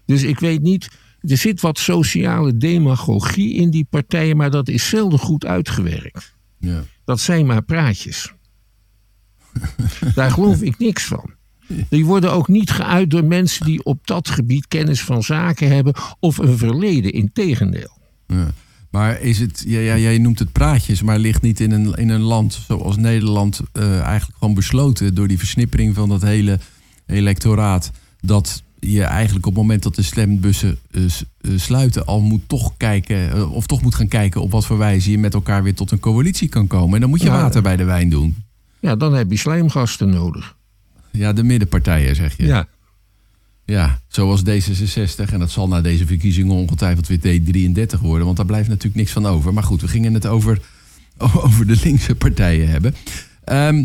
Dus 0.05 0.23
ik 0.23 0.39
weet 0.39 0.61
niet, 0.61 0.89
er 1.21 1.37
zit 1.37 1.61
wat 1.61 1.79
sociale 1.79 2.57
demagogie 2.57 3.53
in 3.53 3.69
die 3.69 3.87
partijen, 3.89 4.37
maar 4.37 4.51
dat 4.51 4.67
is 4.67 4.89
zelden 4.89 5.19
goed 5.19 5.45
uitgewerkt. 5.45 6.35
Ja. 6.57 6.83
Dat 7.05 7.19
zijn 7.19 7.45
maar 7.45 7.63
praatjes. 7.63 8.33
Daar 10.15 10.31
geloof 10.31 10.61
ik 10.61 10.77
niks 10.77 11.05
van. 11.05 11.33
Die 11.89 12.05
worden 12.05 12.31
ook 12.31 12.47
niet 12.47 12.71
geuit 12.71 13.09
door 13.09 13.23
mensen 13.23 13.65
die 13.65 13.83
op 13.83 14.07
dat 14.07 14.29
gebied 14.29 14.67
kennis 14.67 15.01
van 15.01 15.23
zaken 15.23 15.67
hebben 15.75 15.93
of 16.19 16.37
een 16.37 16.57
verleden, 16.57 17.13
integendeel. 17.13 17.97
Ja. 18.27 18.53
Maar 18.93 19.21
is 19.21 19.39
het, 19.39 19.63
ja, 19.67 19.79
ja, 19.79 19.97
jij 19.97 20.17
noemt 20.17 20.39
het 20.39 20.51
praatjes, 20.51 21.01
maar 21.01 21.19
ligt 21.19 21.41
niet 21.41 21.59
in 21.59 21.71
een, 21.71 21.93
in 21.93 22.09
een 22.09 22.21
land 22.21 22.59
zoals 22.67 22.97
Nederland 22.97 23.61
eh, 23.71 23.99
eigenlijk 23.99 24.37
gewoon 24.39 24.53
besloten 24.53 25.15
door 25.15 25.27
die 25.27 25.37
versnippering 25.37 25.95
van 25.95 26.09
dat 26.09 26.21
hele 26.21 26.59
electoraat, 27.05 27.91
dat 28.21 28.63
je 28.79 29.03
eigenlijk 29.03 29.45
op 29.45 29.53
het 29.53 29.61
moment 29.61 29.83
dat 29.83 29.95
de 29.95 30.01
stembussen 30.01 30.77
eh, 30.91 31.03
eh, 31.03 31.11
sluiten 31.55 32.05
al 32.05 32.21
moet 32.21 32.41
toch 32.47 32.73
kijken, 32.77 33.49
of 33.49 33.65
toch 33.65 33.81
moet 33.81 33.95
gaan 33.95 34.07
kijken 34.07 34.41
op 34.41 34.51
wat 34.51 34.65
voor 34.65 34.77
wijze 34.77 35.11
je 35.11 35.17
met 35.17 35.33
elkaar 35.33 35.63
weer 35.63 35.75
tot 35.75 35.91
een 35.91 35.99
coalitie 35.99 36.49
kan 36.49 36.67
komen. 36.67 36.93
En 36.93 37.01
dan 37.01 37.09
moet 37.09 37.21
je 37.21 37.29
water 37.29 37.61
bij 37.61 37.75
de 37.75 37.83
wijn 37.83 38.09
doen. 38.09 38.35
Ja, 38.79 38.95
dan 38.95 39.13
heb 39.13 39.31
je 39.31 39.37
slijmgasten 39.37 40.09
nodig. 40.09 40.55
Ja, 41.13 41.33
de 41.33 41.43
middenpartijen 41.43 42.15
zeg 42.15 42.37
je. 42.37 42.45
Ja. 42.45 42.67
Ja, 43.65 44.01
zoals 44.07 44.41
D66. 44.43 45.31
En 45.33 45.39
dat 45.39 45.51
zal 45.51 45.67
na 45.67 45.81
deze 45.81 46.05
verkiezingen 46.05 46.55
ongetwijfeld 46.55 47.07
weer 47.07 47.19
D33 47.41 47.99
worden. 48.01 48.25
Want 48.25 48.37
daar 48.37 48.45
blijft 48.45 48.67
natuurlijk 48.67 48.95
niks 48.95 49.11
van 49.11 49.25
over. 49.25 49.53
Maar 49.53 49.63
goed, 49.63 49.81
we 49.81 49.87
gingen 49.87 50.13
het 50.13 50.25
over, 50.27 50.59
over 51.43 51.67
de 51.67 51.79
linkse 51.83 52.15
partijen 52.15 52.69
hebben. 52.69 52.95
Ehm, 53.43 53.83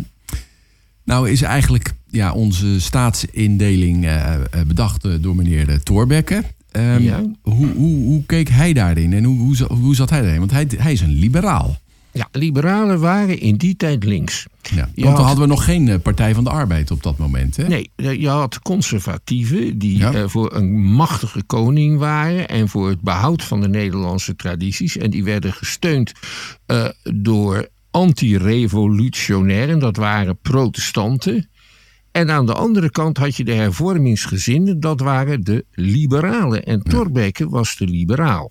nou 1.05 1.31
is 1.31 1.43
eigenlijk 1.43 1.93
ja, 2.11 2.33
onze 2.33 2.81
staatsindeling 2.81 4.05
eh, 4.05 4.35
eh, 4.35 4.41
bedacht 4.67 5.05
eh, 5.05 5.13
door 5.21 5.37
meneer 5.37 5.83
Thorbecke. 5.83 6.43
Ehm, 6.71 7.03
Ja. 7.03 7.25
hoe, 7.43 7.67
hoe, 7.67 7.97
hoe 8.05 8.25
keek 8.27 8.49
hij 8.49 8.73
daarin 8.73 9.13
en 9.13 9.25
hoe, 9.25 9.39
hoe, 9.39 9.73
hoe 9.73 9.95
zat 9.95 10.11
hij 10.11 10.21
daarin? 10.21 10.39
Want 10.39 10.51
hij, 10.51 10.67
hij 10.77 10.93
is 10.93 11.01
een 11.01 11.19
liberaal. 11.19 11.79
Ja, 12.19 12.29
liberalen 12.33 13.01
waren 13.01 13.41
in 13.41 13.57
die 13.57 13.77
tijd 13.77 14.05
links. 14.05 14.47
Ja. 14.75 14.89
Want 14.95 15.17
had- 15.17 15.27
hadden 15.27 15.43
we 15.45 15.51
nog 15.51 15.65
geen 15.65 15.89
eh, 15.89 15.99
Partij 16.03 16.35
van 16.35 16.45
de 16.45 16.51
Arbeid 16.51 16.91
op 16.91 17.03
dat 17.03 17.19
moment. 17.19 17.57
Hè? 17.57 17.69
Nee, 17.69 17.91
eh, 17.97 18.21
je 18.21 18.29
had 18.29 18.61
conservatieven 18.63 19.79
die 19.79 19.99
Ja. 19.99 20.13
eh, 20.13 20.23
voor 20.27 20.55
een 20.55 20.73
machtige 20.83 21.43
koning 21.43 21.99
waren 21.99 22.49
en 22.49 22.69
voor 22.69 22.89
het 22.89 23.01
behoud 23.01 23.43
van 23.45 23.61
de 23.61 23.69
Nederlandse 23.69 24.37
tradities. 24.37 24.97
En 24.97 25.11
die 25.11 25.25
werden 25.25 25.53
gesteund 25.53 26.13
door 27.15 27.69
anti-revolutionairen, 27.91 29.79
dat 29.79 29.97
waren 29.97 30.39
protestanten. 30.43 31.49
En 32.13 32.31
aan 32.31 32.47
de 32.47 32.53
andere 32.55 32.91
kant 32.91 33.17
had 33.17 33.37
je 33.37 33.45
de 33.45 33.53
hervormingsgezinden, 33.55 34.81
dat 34.81 35.01
waren 35.01 35.45
de 35.45 35.65
liberalen. 35.73 36.65
En 36.65 36.83
Thorbecke 36.83 37.49
was 37.49 37.77
de 37.77 37.87
liberaal. 37.87 38.51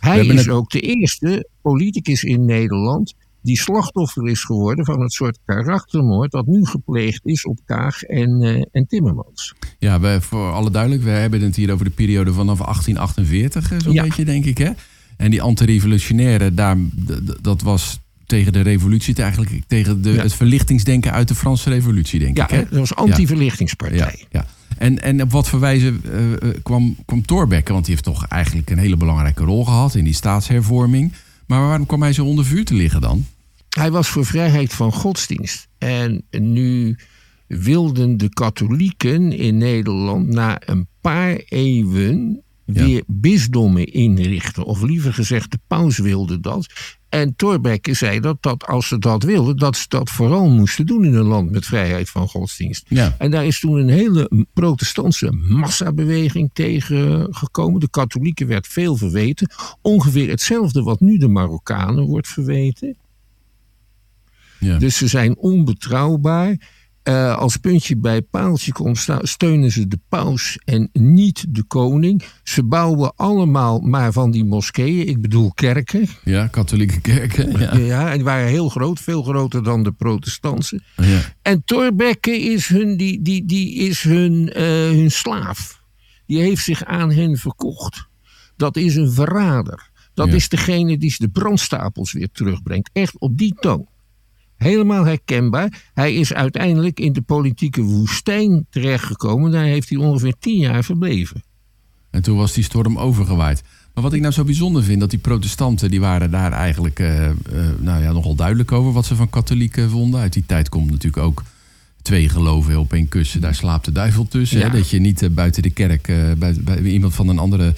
Hij 0.00 0.26
is 0.26 0.38
het- 0.40 0.48
ook 0.48 0.70
de 0.70 0.80
eerste 0.80 1.48
politicus 1.62 2.24
in 2.24 2.44
Nederland 2.44 3.14
die 3.42 3.58
slachtoffer 3.60 4.28
is 4.28 4.44
geworden 4.44 4.84
van 4.84 5.00
het 5.00 5.12
soort 5.12 5.38
karaktermoord 5.44 6.30
dat 6.30 6.46
nu 6.46 6.64
gepleegd 6.64 7.20
is 7.26 7.44
op 7.44 7.58
Kaag 7.64 8.02
en, 8.02 8.42
eh, 8.42 8.62
en 8.72 8.86
Timmermans. 8.88 9.54
Ja, 9.78 10.00
we, 10.00 10.18
voor 10.20 10.52
alle 10.52 10.70
duidelijk, 10.70 11.02
we 11.02 11.10
hebben 11.10 11.40
het 11.42 11.56
hier 11.56 11.72
over 11.72 11.84
de 11.84 11.90
periode 11.90 12.32
vanaf 12.32 12.60
1848, 12.60 13.72
eh, 13.72 13.78
zo'n 13.80 13.92
Ja. 13.92 14.02
beetje, 14.02 14.24
denk 14.24 14.44
ik. 14.44 14.58
Hè? 14.58 14.70
En 15.16 15.30
die 15.30 15.42
antirevolutionaire, 15.42 16.54
daar, 16.54 16.76
dat 17.40 17.62
was 17.62 17.98
tegen 18.26 18.52
de 18.52 18.60
revolutie, 18.60 19.14
eigenlijk 19.14 19.60
tegen 19.66 20.02
de, 20.02 20.12
Ja. 20.12 20.22
het 20.22 20.34
verlichtingsdenken 20.34 21.12
uit 21.12 21.28
de 21.28 21.34
Franse 21.34 21.70
revolutie, 21.70 22.18
denk 22.18 22.36
Ja, 22.36 22.44
ik. 22.44 22.50
Hè? 22.50 22.62
dat 22.70 22.78
was 22.78 22.94
anti-verlichtingspartij. 22.94 24.24
En, 24.78 25.02
en 25.02 25.22
op 25.22 25.30
wat 25.30 25.48
voor 25.48 25.60
wijze 25.60 25.94
eh, 26.04 26.32
eh, 26.32 26.38
kwam, 26.62 26.96
kwam 27.04 27.26
Thorbecke? 27.26 27.72
Want 27.72 27.84
die 27.84 27.94
heeft 27.94 28.06
toch 28.06 28.26
eigenlijk 28.26 28.70
een 28.70 28.78
hele 28.78 28.96
belangrijke 28.96 29.44
rol 29.44 29.64
gehad 29.64 29.94
in 29.94 30.04
die 30.04 30.14
staatshervorming. 30.14 31.12
Maar 31.46 31.60
waarom 31.60 31.86
kwam 31.86 32.02
hij 32.02 32.12
zo 32.12 32.24
onder 32.24 32.44
vuur 32.44 32.64
te 32.64 32.74
liggen 32.74 33.00
dan? 33.00 33.26
Hij 33.68 33.90
was 33.90 34.08
voor 34.08 34.26
vrijheid 34.26 34.72
van 34.72 34.92
godsdienst. 34.92 35.68
En 35.78 36.24
nu 36.30 36.96
wilden 37.46 38.16
de 38.16 38.28
katholieken 38.28 39.32
in 39.32 39.58
Nederland 39.58 40.28
na 40.28 40.60
een 40.64 40.86
paar 41.00 41.36
eeuwen 41.48 42.42
weer 42.64 43.02
bisdommen 43.06 43.92
inrichten. 43.92 44.64
Of 44.64 44.82
liever 44.82 45.14
gezegd, 45.14 45.50
de 45.50 45.58
paus 45.66 45.98
wilde 45.98 46.40
dat. 46.40 46.66
En 47.08 47.36
Thorbecke 47.36 47.94
zei 47.94 48.20
dat, 48.20 48.36
dat 48.40 48.66
als 48.66 48.88
ze 48.88 48.98
dat 48.98 49.22
wilden, 49.22 49.56
dat 49.56 49.76
ze 49.76 49.84
dat 49.88 50.10
vooral 50.10 50.48
moesten 50.48 50.86
doen 50.86 51.04
in 51.04 51.14
een 51.14 51.26
land 51.26 51.50
met 51.50 51.66
vrijheid 51.66 52.10
van 52.10 52.28
godsdienst. 52.28 52.84
Ja. 52.88 53.14
En 53.18 53.30
daar 53.30 53.46
is 53.46 53.60
toen 53.60 53.78
een 53.78 53.88
hele 53.88 54.46
protestantse 54.52 55.32
massabeweging 55.32 56.50
tegen 56.52 57.34
gekomen. 57.34 57.80
De 57.80 57.90
katholieken 57.90 58.46
werd 58.46 58.66
veel 58.66 58.96
verweten. 58.96 59.50
Ongeveer 59.82 60.28
hetzelfde 60.28 60.82
wat 60.82 61.00
nu 61.00 61.18
de 61.18 61.28
Marokkanen 61.28 62.04
wordt 62.04 62.28
verweten. 62.28 62.96
Ja. 64.60 64.78
Dus 64.78 64.96
ze 64.96 65.06
zijn 65.06 65.36
onbetrouwbaar. 65.36 66.56
Eh, 67.06 67.36
als 67.36 67.56
puntje 67.56 67.96
bij 67.96 68.22
paaltje 68.22 68.72
komt, 68.72 69.06
steunen 69.20 69.70
ze 69.70 69.88
de 69.88 69.98
paus 70.08 70.58
en 70.64 70.88
niet 70.92 71.44
de 71.48 71.62
koning. 71.64 72.22
Ze 72.42 72.64
bouwen 72.64 73.12
allemaal 73.16 73.80
maar 73.80 74.12
van 74.12 74.30
die 74.30 74.44
moskeeën, 74.44 75.08
ik 75.08 75.20
bedoel 75.20 75.52
kerken. 75.54 76.06
ja, 76.24 76.46
katholieke 76.46 77.00
kerken. 77.00 77.58
Ja. 77.58 77.76
Ja. 77.76 78.08
en 78.10 78.14
die 78.14 78.24
waren 78.24 78.48
heel 78.48 78.68
groot, 78.68 79.00
veel 79.00 79.22
groter 79.22 79.62
dan 79.62 79.82
de 79.82 79.92
protestantse. 79.92 80.80
Ja. 80.96 81.20
En 81.42 81.62
Thorbecke 81.64 82.38
is 82.42 82.68
hun, 82.68 82.96
die, 82.96 83.22
die, 83.22 83.44
die 83.46 83.74
is 83.74 84.02
hun, 84.02 84.52
eh, 84.52 84.62
hun 84.72 85.10
slaaf. 85.10 85.80
Die 86.26 86.38
heeft 86.40 86.64
zich 86.64 86.84
aan 86.84 87.10
hen 87.12 87.36
verkocht. 87.36 88.06
Dat 88.56 88.76
is 88.76 88.96
een 88.96 89.10
verrader. 89.12 89.90
Dat 90.14 90.28
Ja. 90.28 90.34
is 90.34 90.48
degene 90.48 90.98
die 90.98 91.14
de 91.18 91.28
brandstapels 91.28 92.12
weer 92.12 92.28
terugbrengt. 92.32 92.90
Echt 92.92 93.18
op 93.18 93.38
die 93.38 93.54
toon. 93.60 93.86
Helemaal 94.56 95.04
herkenbaar. 95.04 95.90
Hij 95.94 96.14
is 96.14 96.32
uiteindelijk 96.32 97.00
in 97.00 97.12
de 97.12 97.22
politieke 97.22 97.82
woestijn 97.82 98.66
terechtgekomen. 98.70 99.50
Daar 99.50 99.64
heeft 99.64 99.88
hij 99.88 99.98
ongeveer 99.98 100.34
tien 100.38 100.58
jaar 100.58 100.84
verbleven. 100.84 101.42
En 102.10 102.22
toen 102.22 102.36
was 102.36 102.52
die 102.52 102.64
storm 102.64 102.98
overgewaaid. 102.98 103.62
Maar 103.94 104.04
wat 104.04 104.12
ik 104.12 104.20
nou 104.20 104.32
zo 104.32 104.44
bijzonder 104.44 104.82
vind, 104.82 105.00
dat 105.00 105.10
die 105.10 105.18
protestanten, 105.18 105.90
die 105.90 106.00
waren 106.00 106.30
daar 106.30 106.52
eigenlijk 106.52 106.98
eh, 106.98 107.26
eh, 107.28 107.34
nou 107.78 108.02
ja, 108.02 108.12
nogal 108.12 108.34
duidelijk 108.34 108.72
over 108.72 108.92
wat 108.92 109.06
ze 109.06 109.16
van 109.16 109.30
katholieken 109.30 109.90
vonden. 109.90 110.20
Uit 110.20 110.32
die 110.32 110.46
tijd 110.46 110.68
komt 110.68 110.90
natuurlijk 110.90 111.22
ook 111.22 111.42
twee 112.02 112.28
geloven 112.28 112.78
op 112.78 112.92
één 112.92 113.08
kussen. 113.08 113.40
Daar 113.40 113.54
slaapt 113.54 113.84
de 113.84 113.92
duivel 113.92 114.28
tussen. 114.28 114.58
Ja. 114.58 114.64
Hè? 114.64 114.76
Dat 114.76 114.90
je 114.90 114.98
niet 114.98 115.22
eh, 115.22 115.30
buiten 115.30 115.62
de 115.62 115.70
kerk, 115.70 116.06
bij, 116.38 116.56
bij 116.64 116.82
iemand 116.82 117.14
van 117.14 117.28
een 117.28 117.38
andere 117.38 117.74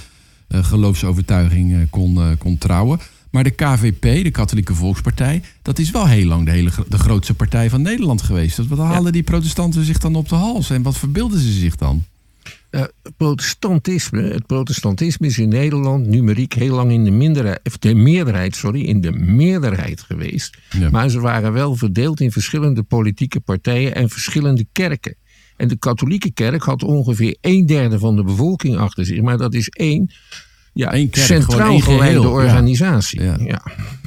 geloofsovertuiging 0.51 1.91
kon, 1.91 2.37
kon 2.39 2.59
trouwen. 2.59 2.99
Maar 3.31 3.45
de 3.45 3.51
KVP, 3.51 4.25
de 4.25 4.31
Katholieke 4.31 4.75
Volkspartij, 4.75 5.43
dat 5.63 5.79
is 5.79 5.91
wel 5.91 6.07
heel 6.07 6.27
lang 6.27 6.45
de, 6.45 6.51
hele, 6.51 6.71
de 6.89 6.99
grootste 6.99 7.35
partij 7.35 7.71
van 7.71 7.83
Nederland 7.83 8.23
geweest. 8.23 8.67
Wat 8.67 8.79
haalden 8.79 9.13
die 9.13 9.23
protestanten 9.23 9.85
zich 9.85 9.99
dan 9.99 10.15
op 10.15 10.29
de 10.29 10.35
hals? 10.35 10.71
En 10.71 10.83
wat 10.83 10.99
verbeelden 10.99 11.41
ze 11.41 11.53
zich 11.53 11.77
dan? 11.77 12.05
Eh, 12.71 12.83
protestantisme, 13.17 14.23
het 14.23 14.47
protestantisme 14.47 15.27
is 15.27 15.39
in 15.39 15.49
Nederland 15.49 16.07
numeriek 16.07 16.53
heel 16.53 16.75
lang 16.75 16.91
in 16.91 17.05
de 17.05 17.11
minderheid, 17.11 17.61
of 17.65 17.79
de 17.79 17.95
meerderheid, 17.95 18.57
sorry, 18.57 18.81
in 18.81 19.01
de 19.01 19.13
meerderheid 19.13 20.01
geweest. 20.01 20.59
Ja. 20.71 20.91
Maar 20.91 21.09
ze 21.09 21.21
waren 21.21 21.53
wel 21.53 21.77
verdeeld 21.77 22.21
in 22.21 22.33
verschillende 22.33 22.83
politieke 22.83 23.41
partijen 23.41 23.95
en 23.95 24.09
verschillende 24.09 24.67
kerken. 24.73 25.17
En 25.57 25.69
de 25.69 25.77
katholieke 25.77 26.31
kerk 26.31 26.63
had 26.63 26.83
ongeveer 26.83 27.37
een 27.41 27.67
derde 27.67 27.99
van 27.99 28.17
de 28.17 28.25
bevolking 28.25 28.77
achter 28.77 29.05
zich. 29.05 29.21
Maar 29.21 29.39
dat 29.39 29.55
is 29.55 29.69
één, 29.69 30.11
ja, 30.79 30.95
Eén 30.95 31.11
kerk, 31.11 31.27
centraal 31.27 31.71
één 31.71 31.83
geleide 31.83 32.21
ja. 32.21 32.27
organisatie. 32.27 33.23
Ja. 33.23 33.37
Ja. 33.45 33.63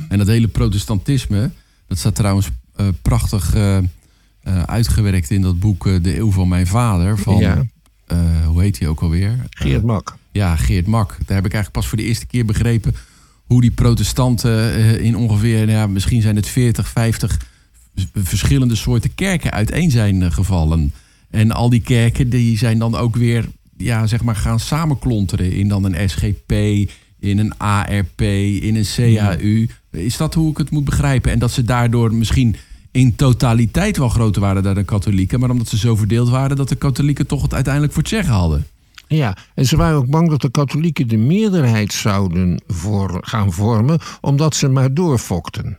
En 0.09 0.17
dat 0.17 0.27
hele 0.27 0.47
protestantisme, 0.47 1.51
dat 1.87 1.97
staat 1.97 2.15
trouwens 2.15 2.49
eh, 2.75 2.87
prachtig 3.01 3.53
eh, 3.55 3.77
eh, 3.77 3.83
uitgewerkt 4.65 5.29
in 5.31 5.41
dat 5.41 5.59
boek 5.59 5.83
De 5.83 6.17
Eeuw 6.17 6.31
van 6.31 6.47
Mijn 6.47 6.67
Vader. 6.67 7.17
Van, 7.17 7.37
Ja. 7.37 7.63
hoe 8.45 8.61
heet 8.61 8.79
hij 8.79 8.87
ook 8.87 9.01
alweer? 9.01 9.35
Geert 9.49 9.83
Mak. 9.83 10.17
Ja, 10.31 10.55
Geert 10.55 10.87
Mak. 10.87 11.09
Daar 11.09 11.35
heb 11.37 11.45
ik 11.45 11.53
eigenlijk 11.53 11.71
pas 11.71 11.87
voor 11.87 11.97
de 11.97 12.03
eerste 12.03 12.25
keer 12.25 12.45
begrepen 12.45 12.95
hoe 13.45 13.61
die 13.61 13.71
protestanten 13.71 14.99
in 15.01 15.15
ongeveer, 15.17 15.57
nou 15.57 15.71
ja, 15.77 15.87
misschien 15.87 16.21
zijn 16.21 16.35
het 16.35 16.47
40, 16.47 16.87
50 16.87 17.37
v- 17.95 18.03
verschillende 18.13 18.75
soorten 18.75 19.15
kerken 19.15 19.51
uiteen 19.51 19.91
zijn 19.91 20.31
gevallen. 20.31 20.93
En 21.29 21.51
al 21.51 21.69
die 21.69 21.81
kerken 21.81 22.29
die 22.29 22.57
zijn 22.57 22.79
dan 22.79 22.95
ook 22.95 23.15
weer, 23.15 23.45
ja, 23.83 24.07
zeg 24.07 24.23
maar, 24.23 24.35
gaan 24.35 24.59
samenklonteren 24.59 25.51
in 25.51 25.67
dan 25.67 25.83
een 25.83 26.09
SGP, 26.09 26.51
in 27.19 27.37
een 27.39 27.57
ARP, 27.57 28.21
in 28.61 28.75
een 28.75 28.85
CAU. 28.95 29.67
Is 29.91 30.17
dat 30.17 30.33
hoe 30.33 30.51
ik 30.51 30.57
het 30.57 30.71
moet 30.71 30.85
begrijpen? 30.85 31.31
En 31.31 31.39
dat 31.39 31.51
ze 31.51 31.63
daardoor 31.63 32.13
misschien 32.13 32.55
in 32.91 33.15
totaliteit 33.15 33.97
wel 33.97 34.09
groter 34.09 34.41
waren 34.41 34.63
dan 34.63 34.73
de 34.73 34.83
katholieken, 34.83 35.39
maar 35.39 35.49
omdat 35.49 35.67
ze 35.67 35.77
zo 35.77 35.95
verdeeld 35.95 36.29
waren 36.29 36.55
dat 36.55 36.69
de 36.69 36.75
katholieken 36.75 37.27
toch 37.27 37.41
het 37.41 37.53
uiteindelijk 37.53 37.93
voor 37.93 38.01
het 38.01 38.11
zeggen 38.11 38.33
hadden. 38.33 38.67
Ja, 39.07 39.37
en 39.55 39.65
ze 39.65 39.77
waren 39.77 39.97
ook 39.97 40.09
bang 40.09 40.29
dat 40.29 40.41
de 40.41 40.51
katholieken 40.51 41.07
de 41.07 41.17
meerderheid 41.17 41.93
zouden 41.93 42.61
voor, 42.67 43.17
gaan 43.21 43.53
vormen, 43.53 43.99
omdat 44.21 44.55
ze 44.55 44.67
maar 44.67 44.93
doorfokten. 44.93 45.77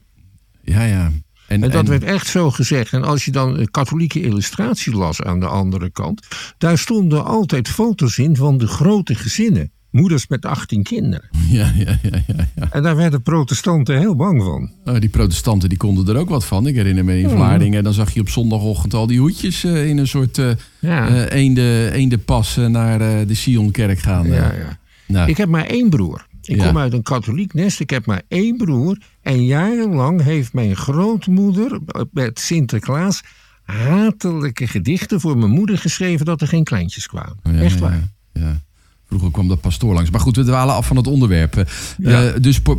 Ja, 0.65 0.83
ja. 0.83 1.11
En 1.53 1.71
dat 1.71 1.73
en- 1.85 1.89
werd 1.89 2.05
echt 2.05 2.27
zo 2.27 2.51
gezegd. 2.51 2.93
En 2.93 3.03
als 3.05 3.25
je 3.25 3.31
dan 3.31 3.59
een 3.59 3.71
katholieke 3.71 4.21
illustratie 4.21 4.93
las 4.97 5.23
aan 5.23 5.41
de 5.41 5.47
andere 5.47 5.91
kant, 5.91 6.27
daar 6.59 6.79
stonden 6.79 7.25
altijd 7.25 7.69
foto's 7.69 8.19
in 8.19 8.37
van 8.37 8.59
de 8.59 8.67
grote 8.67 9.15
gezinnen. 9.15 9.71
Moeders 9.91 10.27
met 10.29 10.47
18 10.47 10.83
kinderen. 10.83 11.29
Ja, 11.49 11.73
ja, 11.77 11.99
ja, 12.03 12.23
ja, 12.27 12.49
ja. 12.57 12.69
En 12.71 12.83
daar 12.83 12.97
werden 12.97 13.23
protestanten 13.23 13.99
heel 13.99 14.17
bang 14.17 14.43
van. 14.43 14.71
Nou, 14.85 14.99
die 14.99 15.09
protestanten 15.09 15.69
die 15.69 15.79
konden 15.79 16.15
er 16.15 16.21
ook 16.21 16.29
wat 16.29 16.45
van. 16.45 16.67
Ik 16.67 16.75
herinner 16.75 17.05
me 17.05 17.19
in 17.19 17.29
Vlaardingen, 17.31 17.85
dan 17.85 17.93
zag 17.93 18.15
je 18.15 18.21
op 18.21 18.29
zondagochtend 18.29 18.95
al 18.95 19.07
die 19.07 19.19
hoedjes 19.21 19.65
eh, 19.65 19.89
in 19.89 19.99
een 19.99 20.09
soort 20.09 20.39
eh 20.39 20.51
Ja, 20.79 21.09
eh, 21.09 21.39
eende, 21.41 21.91
eendenpas 21.93 22.57
naar 22.57 23.01
eh, 23.01 23.27
de 23.27 23.35
Sionkerk 23.35 23.99
gaan. 23.99 24.27
ja, 24.27 24.35
ja. 24.35 24.79
Nou, 25.07 25.31
Ik 25.31 25.37
heb 25.37 25.49
maar 25.49 25.65
één 25.67 25.91
broer. 25.91 26.27
Ik 26.49 26.57
Ja. 26.57 26.67
kom 26.67 26.79
uit 26.79 26.93
een 26.93 27.03
katholiek 27.03 27.55
nest. 27.55 27.81
Ik 27.81 27.91
heb 27.91 28.07
maar 28.07 28.23
één 28.29 28.57
broer. 28.57 28.99
En 29.23 29.45
jarenlang 29.45 30.23
heeft 30.23 30.53
mijn 30.53 30.77
grootmoeder 30.77 31.79
met 32.13 32.41
Sinterklaas 32.41 33.23
hatelijke 33.65 34.67
gedichten 34.67 35.21
voor 35.21 35.39
mijn 35.39 35.51
moeder 35.51 35.79
geschreven 35.79 36.27
dat 36.27 36.41
er 36.41 36.49
geen 36.49 36.65
kleintjes 36.65 37.07
kwamen. 37.07 37.37
ja, 37.43 37.53
Echt 37.61 37.79
waar. 37.79 38.09
Ja, 38.33 38.61
Vroeger 39.09 39.31
kwam 39.31 39.49
dat 39.49 39.61
pastoor 39.61 39.95
langs. 39.95 40.11
Maar 40.11 40.21
goed, 40.21 40.37
we 40.37 40.45
dwalen 40.45 40.75
af 40.75 40.87
van 40.87 40.97
het 40.97 41.07
onderwerp. 41.07 41.57
Eh, 41.57 42.21
dus 42.41 42.63
eh, 42.63 42.73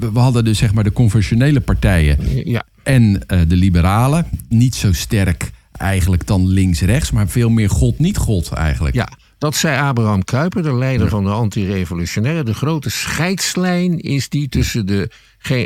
we 0.00 0.18
hadden 0.18 0.44
dus 0.44 0.58
zeg 0.58 0.74
maar 0.74 0.84
de 0.84 0.92
conventionele 0.92 1.60
partijen 1.60 2.18
Ja, 2.50 2.64
en 2.82 3.26
eh, 3.26 3.40
de 3.48 3.56
liberalen. 3.56 4.26
Niet 4.48 4.74
zo 4.74 4.92
sterk 4.92 5.50
eigenlijk 5.72 6.26
dan 6.26 6.48
links-rechts, 6.48 7.10
maar 7.10 7.28
veel 7.28 7.50
meer 7.50 7.70
God, 7.70 7.98
niet 7.98 8.16
God 8.16 8.48
eigenlijk. 8.52 8.94
ja, 8.94 9.08
dat 9.38 9.54
zei 9.56 9.78
Abraham 9.80 10.24
Kuyper, 10.24 10.62
de 10.62 10.74
leider 10.74 11.08
van 11.08 11.24
de 11.24 11.30
antirevolutionairen. 11.30 12.44
De 12.44 12.54
grote 12.54 12.90
scheidslijn 12.90 13.98
is 14.00 14.28
die 14.28 14.48
tussen 14.48 14.86
de, 14.86 15.10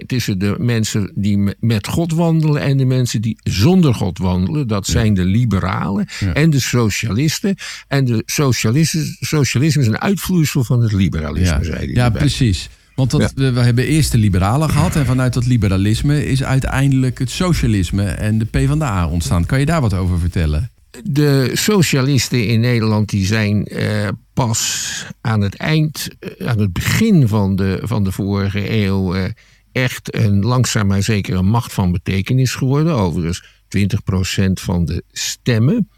tussen 0.06 0.38
de 0.38 0.54
mensen 0.58 1.12
die 1.14 1.38
me- 1.38 1.56
met 1.60 1.86
God 1.86 2.12
wandelen 2.12 2.62
en 2.62 2.76
de 2.76 2.84
mensen 2.84 3.20
die 3.22 3.38
zonder 3.42 3.94
God 3.94 4.18
wandelen. 4.18 4.66
Dat 4.68 4.86
zijn 4.86 5.14
de 5.14 5.24
liberalen 5.24 6.06
Ja. 6.20 6.32
en 6.32 6.50
de 6.50 6.60
socialisten. 6.60 7.54
En 7.88 8.04
de 8.04 8.22
socialisten, 8.26 9.16
socialisme 9.20 9.80
is 9.82 9.88
een 9.88 10.00
uitvloeisel 10.00 10.64
van 10.64 10.82
het 10.82 10.92
liberalisme, 10.92 11.56
ja, 11.56 11.62
zei 11.64 11.76
hij 11.76 11.86
ja 11.88 12.04
erbij. 12.04 12.20
precies. 12.20 12.68
Want 12.94 13.10
dat, 13.10 13.32
we 13.34 13.44
hebben 13.60 13.86
eerst 13.86 14.12
de 14.12 14.18
liberalen 14.18 14.70
gehad. 14.70 14.96
En 14.96 15.06
vanuit 15.06 15.32
dat 15.34 15.46
liberalisme 15.46 16.26
is 16.26 16.42
uiteindelijk 16.44 17.18
het 17.18 17.30
socialisme 17.30 18.04
en 18.04 18.38
de 18.38 18.44
PvdA 18.44 19.08
ontstaan. 19.08 19.46
Kan 19.46 19.58
je 19.58 19.66
daar 19.66 19.80
wat 19.80 19.94
over 19.94 20.18
vertellen? 20.18 20.70
De 21.02 21.50
socialisten 21.52 22.46
in 22.46 22.60
Nederland 22.60 23.08
die 23.08 23.26
zijn 23.26 23.66
eh, 23.66 24.08
pas 24.34 25.06
aan 25.20 25.40
het 25.40 25.54
eind, 25.54 26.08
eh, 26.18 26.46
aan 26.46 26.58
het 26.58 26.72
begin 26.72 27.28
van 27.28 27.56
de, 27.56 27.80
van 27.82 28.04
de 28.04 28.12
vorige 28.12 28.70
eeuw 28.70 29.14
eh, 29.14 29.24
echt 29.72 30.14
een 30.14 30.44
langzaam 30.44 30.86
maar 30.86 31.02
zeker 31.02 31.36
een 31.36 31.48
macht 31.48 31.72
van 31.72 31.92
betekenis 31.92 32.54
geworden. 32.54 32.94
Overigens 32.94 33.44
20% 33.78 34.52
van 34.52 34.84
de 34.84 35.04
stemmen. 35.10 35.88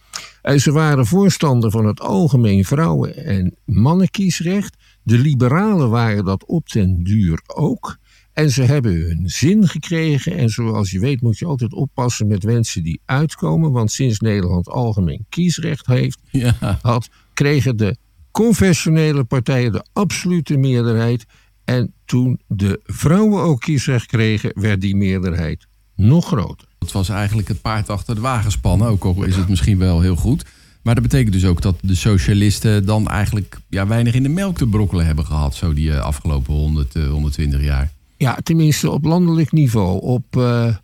Ze 0.56 0.72
waren 0.72 1.06
voorstander 1.06 1.70
van 1.70 1.86
het 1.86 2.00
algemeen 2.00 2.64
vrouwen- 2.64 3.16
en 3.16 3.56
mannenkiesrecht. 3.64 4.76
De 5.02 5.18
liberalen 5.18 5.90
waren 5.90 6.24
dat 6.24 6.44
op 6.46 6.68
den 6.70 7.02
duur 7.02 7.42
ook. 7.46 7.98
En 8.32 8.50
ze 8.50 8.62
hebben 8.62 8.92
hun 8.92 9.22
zin 9.24 9.68
gekregen. 9.68 10.36
En 10.36 10.48
zoals 10.48 10.90
je 10.90 10.98
weet 10.98 11.20
moet 11.20 11.38
je 11.38 11.46
altijd 11.46 11.72
oppassen 11.72 12.26
met 12.26 12.44
wensen 12.44 12.82
die 12.82 13.00
uitkomen. 13.04 13.72
Want 13.72 13.92
sinds 13.92 14.18
Nederland 14.18 14.68
algemeen 14.68 15.26
kiesrecht 15.28 15.86
heeft, 15.86 16.18
Ja, 16.30 16.78
had, 16.82 17.08
kregen 17.34 17.76
de 17.76 17.96
confessionele 18.30 19.24
partijen 19.24 19.72
de 19.72 19.84
absolute 19.92 20.56
meerderheid. 20.56 21.24
En 21.64 21.92
toen 22.04 22.40
de 22.46 22.80
vrouwen 22.84 23.42
ook 23.42 23.60
kiesrecht 23.60 24.06
kregen, 24.06 24.50
werd 24.54 24.80
die 24.80 24.96
meerderheid 24.96 25.66
nog 25.96 26.26
groter. 26.26 26.68
dat 26.78 26.92
was 26.92 27.08
eigenlijk 27.08 27.48
het 27.48 27.62
paard 27.62 27.88
achter 27.88 28.14
de 28.14 28.20
wagen 28.20 28.50
spannen. 28.50 28.88
Ook 28.88 29.04
al 29.04 29.22
is 29.22 29.36
het 29.36 29.48
misschien 29.48 29.78
wel 29.78 30.00
heel 30.00 30.16
goed. 30.16 30.44
Maar 30.82 30.94
dat 30.94 31.02
betekent 31.02 31.32
dus 31.32 31.44
ook 31.44 31.62
dat 31.62 31.76
de 31.80 31.94
socialisten 31.94 32.84
dan 32.84 33.08
eigenlijk 33.08 33.60
ja, 33.68 33.86
weinig 33.86 34.14
in 34.14 34.22
de 34.22 34.28
melk 34.28 34.56
te 34.56 34.66
brokkelen 34.66 35.06
hebben 35.06 35.26
gehad. 35.26 35.54
Zo 35.54 35.74
die 35.74 35.92
eh, 35.92 36.00
afgelopen 36.00 36.54
100, 36.54 36.94
eh, 36.94 37.08
120 37.08 37.62
jaar. 37.62 37.90
Ja, 38.22 38.38
tenminste 38.42 38.90
op 38.90 39.04
landelijk 39.04 39.52
niveau. 39.52 40.00
Op 40.00 40.36
eh, 40.36 40.76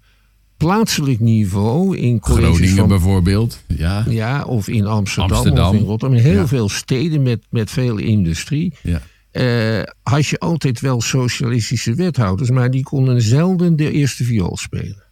plaatselijk 0.56 1.20
niveau 1.20 1.96
in 1.96 2.18
Groningen 2.22 2.76
van 2.76 2.88
bijvoorbeeld. 2.88 3.62
Ja, 3.66 4.04
Ja, 4.08 4.44
of 4.44 4.68
in 4.68 4.86
Amsterdam, 4.86 5.36
Amsterdam. 5.36 5.68
of 5.68 5.74
in 5.80 5.86
Rotterdam. 5.86 6.18
Heel 6.18 6.32
Ja. 6.40 6.46
veel 6.46 6.68
steden 6.68 7.22
met, 7.22 7.46
met 7.50 7.70
veel 7.70 7.96
industrie. 7.96 8.74
ja. 8.82 9.00
eh, 9.30 9.82
had 10.02 10.26
je 10.26 10.38
altijd 10.38 10.80
wel 10.80 11.00
socialistische 11.00 11.94
wethouders, 11.94 12.50
maar 12.50 12.70
die 12.70 12.82
konden 12.82 13.22
zelden 13.22 13.76
de 13.76 13.90
eerste 13.92 14.24
viool 14.24 14.56
spelen. 14.56 15.04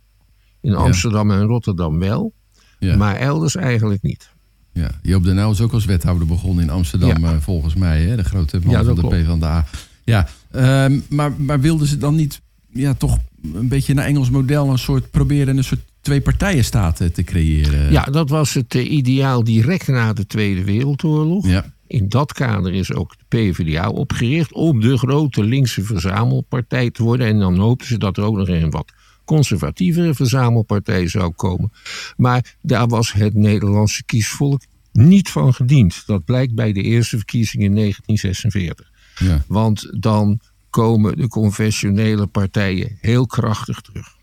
In 0.63 0.75
Amsterdam 0.75 1.31
en 1.31 1.43
Rotterdam 1.43 1.99
wel, 1.99 2.33
ja. 2.79 2.97
maar 2.97 3.17
elders 3.17 3.57
eigenlijk 3.57 4.03
niet. 4.03 4.31
Ja, 4.73 4.91
Joop 5.03 5.25
Uyl 5.25 5.51
is 5.51 5.61
ook 5.61 5.73
als 5.73 5.85
wethouder 5.85 6.27
begonnen 6.27 6.65
in 6.65 6.71
Amsterdam, 6.71 7.19
Ja. 7.25 7.33
eh, 7.33 7.37
volgens 7.41 7.75
mij. 7.75 8.03
Hè? 8.03 8.17
De 8.17 8.25
grote 8.25 8.61
man 8.65 8.85
van 8.85 8.95
de 8.95 9.01
klopt. 9.01 9.15
PvdA. 9.15 9.67
Ja, 10.07 10.29
ehm, 10.51 10.99
maar, 11.09 11.33
maar 11.33 11.61
wilden 11.61 11.87
ze 11.87 11.99
dan 11.99 12.15
niet 12.15 12.41
ja, 12.73 12.95
toch 12.95 13.19
een 13.53 13.69
beetje 13.69 13.95
naar 13.95 14.05
Engels 14.05 14.31
model... 14.31 14.71
een 14.71 14.79
soort 14.79 15.11
proberen 15.11 15.57
een 15.57 15.65
soort 15.65 15.81
twee-partijenstaat 16.01 16.97
te 16.97 17.23
creëren? 17.25 17.93
Ja, 17.93 18.05
dat 18.05 18.31
was 18.31 18.55
het 18.55 18.75
eh, 18.75 18.91
ideaal 18.91 19.45
direct 19.45 19.87
na 19.87 20.13
de 20.13 20.27
Tweede 20.27 20.65
Wereldoorlog. 20.65 21.47
Ja, 21.47 21.73
In 21.87 22.09
dat 22.09 22.33
kader 22.33 22.75
is 22.75 22.93
ook 22.93 23.15
de 23.19 23.25
PvdA 23.29 23.89
opgericht 23.89 24.53
om 24.53 24.81
de 24.81 24.99
grote 24.99 25.45
linkse 25.45 25.83
verzamelpartij 25.83 26.91
te 26.91 27.03
worden. 27.03 27.27
En 27.27 27.39
dan 27.39 27.59
hoopten 27.59 27.89
ze 27.89 27.99
dat 27.99 28.17
er 28.17 28.25
ook 28.25 28.37
nog 28.37 28.49
een 28.49 28.71
wat 28.71 28.93
conservatievere 29.25 30.15
verzamelpartij 30.15 31.09
zou 31.09 31.31
komen. 31.31 31.73
Maar 32.17 32.57
daar 32.61 32.87
was 32.87 33.13
het 33.13 33.35
Nederlandse 33.35 34.05
kiesvolk 34.05 34.63
niet 34.93 35.31
van 35.31 35.55
gediend. 35.55 36.03
Dat 36.07 36.25
blijkt 36.25 36.55
bij 36.55 36.73
de 36.73 36.83
eerste 36.83 37.17
verkiezingen 37.17 37.67
in 37.67 37.75
1946. 37.75 38.95
Ja. 39.19 39.45
Want 39.47 40.03
dan 40.03 40.41
komen 40.71 41.17
de 41.17 41.29
conventionele 41.29 42.27
partijen 42.27 42.99
heel 43.01 43.27
krachtig 43.27 43.81
terug. 43.81 44.15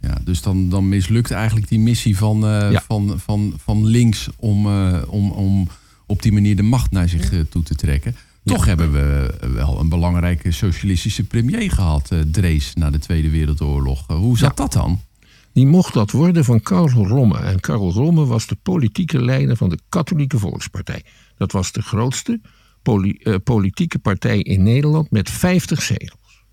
ja 0.00 0.18
dus 0.24 0.42
dan, 0.42 0.68
dan 0.68 0.88
mislukt 0.88 1.30
eigenlijk 1.30 1.68
die 1.68 1.78
missie 1.80 2.16
van, 2.16 2.46
eh, 2.46 2.70
Ja. 2.70 2.82
van, 2.86 3.14
van, 3.18 3.52
van 3.64 3.84
links... 3.86 4.28
Om, 4.36 4.66
eh, 4.66 5.02
om, 5.06 5.30
om 5.30 5.68
op 6.06 6.22
die 6.22 6.32
manier 6.32 6.56
de 6.56 6.62
macht 6.62 6.90
naar 6.90 7.08
zich 7.08 7.32
eh, 7.32 7.40
toe 7.40 7.62
te 7.62 7.74
trekken. 7.74 8.16
Toch 8.44 8.64
hebben 8.64 8.92
we 8.92 9.34
wel 9.54 9.80
een 9.80 9.88
belangrijke 9.88 10.52
socialistische 10.52 11.24
premier 11.24 11.70
gehad, 11.70 12.10
eh, 12.10 12.20
Drees, 12.20 12.74
na 12.74 12.90
de 12.90 12.98
Tweede 12.98 13.30
Wereldoorlog. 13.30 14.06
Hoe 14.06 14.38
zat 14.38 14.58
Ja. 14.58 14.64
dat 14.64 14.72
dan? 14.72 15.00
Die 15.52 15.66
mocht 15.66 15.94
dat 15.94 16.10
worden 16.10 16.44
van 16.44 16.60
Karl 16.62 16.88
Romme. 17.06 17.38
En 17.38 17.60
Karl 17.60 17.92
Romme 17.92 18.24
was 18.24 18.46
de 18.46 18.56
politieke 18.62 19.22
leider 19.24 19.56
van 19.56 19.68
de 19.68 19.78
Katholieke 19.88 20.38
Volkspartij. 20.38 21.02
Dat 21.36 21.52
was 21.52 21.72
de 21.72 21.82
grootste 21.82 22.40
politieke 23.44 23.98
partij 23.98 24.38
in 24.38 24.62
Nederland 24.62 25.10
met 25.10 25.30
50 25.30 25.82
zetels. 25.82 26.44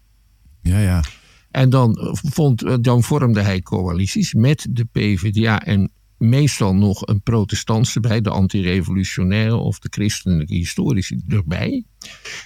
Ja, 0.61 0.79
ja. 0.79 1.03
En 1.51 1.69
dan, 1.69 1.95
eh, 1.95 2.09
vond, 2.13 2.63
eh, 2.63 2.75
dan 2.81 3.03
vormde 3.03 3.41
hij 3.41 3.61
coalities 3.61 4.33
met 4.33 4.67
de 4.69 4.85
PvdA 4.85 5.63
en 5.63 5.91
meestal 6.17 6.75
nog 6.75 7.07
een 7.07 7.21
protestantse 7.21 7.99
bij, 7.99 8.21
de 8.21 8.29
antirevolutionaire 8.29 9.55
of 9.55 9.79
de 9.79 9.87
christelijke 9.91 10.53
historici 10.53 11.21
erbij. 11.27 11.83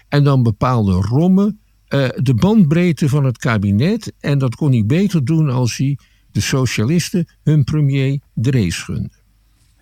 En 0.07 0.23
dan 0.23 0.43
bepaalde 0.43 0.91
Romme 0.91 1.55
eh, 1.87 2.07
de 2.15 2.33
bandbreedte 2.33 3.09
van 3.09 3.25
het 3.25 3.37
kabinet. 3.37 4.13
En 4.19 4.37
dat 4.37 4.55
kon 4.55 4.71
hij 4.71 4.85
beter 4.85 5.25
doen 5.25 5.49
als 5.49 5.77
hij 5.77 5.97
de 6.31 6.41
socialisten 6.41 7.27
hun 7.43 7.63
premier 7.63 8.19
Drees 8.33 8.77
gunde. 8.77 9.11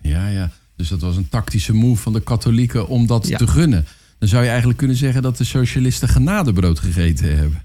Ja, 0.00 0.28
ja. 0.28 0.50
Dus 0.76 0.88
dat 0.88 1.00
was 1.00 1.16
een 1.16 1.28
tactische 1.28 1.74
move 1.74 2.02
van 2.02 2.12
de 2.12 2.20
katholieken 2.20 2.88
om 2.88 3.06
dat 3.06 3.28
Ja. 3.28 3.36
te 3.38 3.46
gunnen. 3.46 3.86
Dan 4.18 4.28
zou 4.28 4.42
je 4.42 4.48
eigenlijk 4.48 4.78
kunnen 4.78 4.96
zeggen 4.96 5.22
dat 5.22 5.36
de 5.36 5.44
socialisten 5.44 6.08
genadebrood 6.08 6.78
gegeten 6.78 7.36
hebben. 7.36 7.62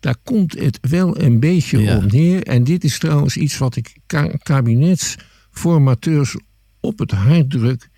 Daar 0.00 0.16
komt 0.24 0.58
het 0.58 0.78
wel 0.80 1.20
een 1.20 1.40
beetje 1.40 1.78
Ja. 1.78 1.96
op 1.96 2.12
neer. 2.12 2.42
En 2.42 2.64
dit 2.64 2.84
is 2.84 2.98
trouwens 2.98 3.36
iets 3.36 3.58
wat 3.58 3.76
ik 3.76 3.96
ka- 4.06 4.30
kabinetsformateurs 4.42 6.36
op 6.80 6.98
het 6.98 7.10
hart 7.10 7.50
druk. 7.50 7.88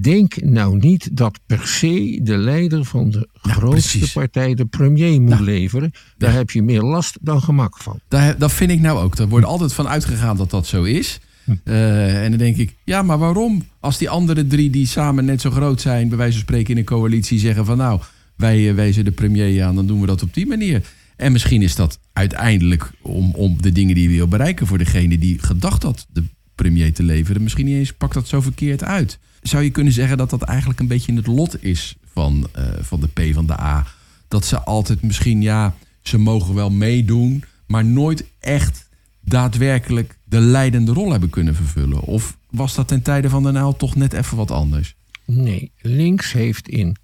Denk 0.00 0.42
nou 0.42 0.76
niet 0.78 1.16
dat 1.16 1.38
per 1.46 1.66
se 1.66 2.20
de 2.22 2.36
leider 2.36 2.84
van 2.84 3.10
de 3.10 3.28
Ja, 3.42 3.52
grootste 3.52 3.90
precies. 3.98 4.12
partij 4.12 4.54
de 4.54 4.64
premier 4.64 5.20
moet 5.20 5.30
Nou, 5.30 5.42
leveren. 5.44 5.90
Daar 6.18 6.30
ja. 6.30 6.36
heb 6.36 6.50
je 6.50 6.62
meer 6.62 6.82
last 6.82 7.18
dan 7.20 7.42
gemak 7.42 7.76
van. 7.78 8.00
Daar, 8.08 8.38
dat 8.38 8.52
vind 8.52 8.70
ik 8.70 8.80
nou 8.80 8.98
ook. 8.98 9.16
Er 9.18 9.28
wordt 9.28 9.46
altijd 9.46 9.72
van 9.72 9.88
uitgegaan 9.88 10.36
dat 10.36 10.50
dat 10.50 10.66
zo 10.66 10.82
is. 10.82 11.20
Eh, 11.64 12.24
en 12.24 12.30
dan 12.30 12.38
denk 12.38 12.56
ik, 12.56 12.74
ja, 12.84 13.02
maar 13.02 13.18
waarom? 13.18 13.64
Als 13.80 13.98
die 13.98 14.10
andere 14.10 14.46
drie 14.46 14.70
die 14.70 14.86
samen 14.86 15.24
net 15.24 15.40
zo 15.40 15.50
groot 15.50 15.80
zijn, 15.80 16.08
bij 16.08 16.18
wijze 16.18 16.32
van 16.32 16.42
spreken 16.42 16.70
in 16.70 16.78
een 16.78 16.84
coalitie, 16.84 17.38
zeggen 17.38 17.64
van 17.64 17.76
nou, 17.76 18.00
wij 18.36 18.68
eh, 18.68 18.74
wijzen 18.74 19.04
de 19.04 19.10
premier 19.10 19.64
aan, 19.64 19.74
dan 19.74 19.86
doen 19.86 20.00
we 20.00 20.06
dat 20.06 20.22
op 20.22 20.34
die 20.34 20.46
manier. 20.46 20.82
En 21.16 21.32
misschien 21.32 21.62
is 21.62 21.74
dat 21.74 21.98
uiteindelijk 22.12 22.90
om, 23.02 23.34
om 23.34 23.62
de 23.62 23.72
dingen 23.72 23.94
die 23.94 24.08
je 24.08 24.16
wil 24.16 24.28
bereiken 24.28 24.66
voor 24.66 24.78
degene 24.78 25.18
die 25.18 25.38
gedacht 25.38 25.82
had 25.82 26.06
de 26.12 26.24
premier 26.54 26.92
te 26.92 27.02
leveren, 27.02 27.42
misschien 27.42 27.66
niet 27.66 27.76
eens 27.76 27.92
pakt 27.92 28.14
dat 28.14 28.28
zo 28.28 28.40
verkeerd 28.40 28.84
uit. 28.84 29.18
Zou 29.42 29.62
je 29.62 29.70
kunnen 29.70 29.92
zeggen 29.92 30.16
dat 30.16 30.30
dat 30.30 30.42
eigenlijk 30.42 30.80
een 30.80 30.86
beetje 30.86 31.14
het 31.14 31.26
lot 31.26 31.64
is 31.64 31.96
van, 32.12 32.48
eh, 32.52 32.64
van 32.80 33.00
de 33.00 33.08
P 33.08 33.34
van 33.34 33.46
de 33.46 33.60
A? 33.60 33.86
Dat 34.28 34.44
ze 34.44 34.60
altijd 34.60 35.02
misschien, 35.02 35.42
ja, 35.42 35.74
ze 36.02 36.18
mogen 36.18 36.54
wel 36.54 36.70
meedoen, 36.70 37.44
maar 37.66 37.84
nooit 37.84 38.24
echt 38.40 38.88
daadwerkelijk 39.20 40.18
de 40.32 40.40
leidende 40.40 40.92
rol 40.92 41.10
hebben 41.10 41.30
kunnen 41.30 41.54
vervullen? 41.54 42.00
Of 42.00 42.38
was 42.50 42.74
dat 42.74 42.88
ten 42.88 43.02
tijde 43.02 43.28
van 43.28 43.42
de 43.42 43.52
Nijl 43.52 43.76
toch 43.76 43.94
net 43.94 44.12
even 44.12 44.36
wat 44.36 44.50
anders? 44.50 44.94
Nee, 45.24 45.72
links 45.78 46.32
heeft 46.32 46.68
in 46.68 46.96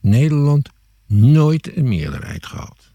Nederland 0.00 0.68
nooit 1.06 1.76
een 1.76 1.88
meerderheid 1.88 2.46
gehad. 2.46 2.92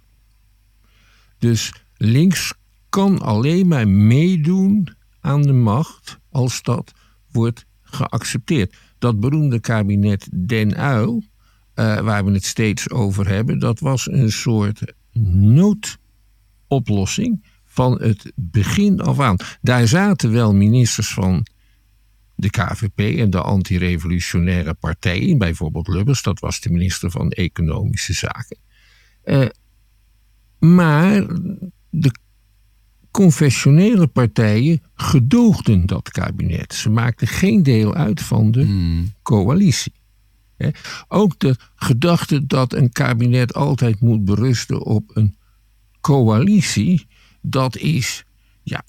Dus 1.38 1.74
links 1.98 2.54
kan 2.90 3.22
alleen 3.22 3.68
maar 3.68 3.88
meedoen 3.88 4.96
aan 5.20 5.42
de 5.42 5.54
macht 5.54 6.20
als 6.32 6.62
dat 6.62 6.94
wordt 7.32 7.66
geaccepteerd. 7.82 8.76
Dat 8.98 9.20
beroemde 9.20 9.60
kabinet 9.60 10.28
Den 10.48 10.80
Uyl, 10.80 11.24
eh, 11.74 12.00
waar 12.00 12.26
we 12.26 12.32
het 12.32 12.46
steeds 12.46 12.90
over 12.90 13.28
hebben, 13.28 13.60
dat 13.60 13.80
was 13.80 14.12
een 14.12 14.32
soort 14.32 14.94
noodoplossing 15.14 17.56
van 17.78 18.02
het 18.02 18.32
begin 18.36 19.02
af 19.02 19.20
aan. 19.20 19.38
Daar 19.62 19.88
zaten 19.88 20.32
wel 20.32 20.54
ministers 20.54 21.14
van 21.14 21.46
de 22.36 22.50
KVP 22.50 23.00
en 23.20 23.30
de 23.30 23.42
antirevolutionaire 23.42 24.74
partijen, 24.74 25.38
bijvoorbeeld 25.38 25.88
Lubbers, 25.88 26.22
dat 26.22 26.40
was 26.40 26.60
de 26.60 26.70
minister 26.70 27.12
van 27.12 27.32
Economische 27.32 28.14
Zaken. 28.14 28.58
Uh, 29.26 29.46
maar 30.60 31.28
de 31.90 32.12
confessionele 33.12 34.08
partijen 34.08 34.82
gedoogden 34.96 35.86
dat 35.86 36.10
kabinet. 36.10 36.74
Ze 36.74 36.90
maakten 36.90 37.28
geen 37.28 37.64
deel 37.64 37.96
uit 37.96 38.22
van 38.22 38.52
de 38.52 38.64
hmm. 38.64 39.14
coalitie. 39.22 39.94
Ook 41.08 41.40
de 41.40 41.56
gedachte 41.76 42.46
dat 42.46 42.74
een 42.74 42.92
kabinet 42.92 43.54
altijd 43.54 44.00
moet 44.00 44.26
berusten 44.26 44.84
op 44.86 45.12
een 45.14 45.36
coalitie, 46.02 47.08
dat 47.50 47.78
is, 47.78 48.24
ja, 48.64 48.84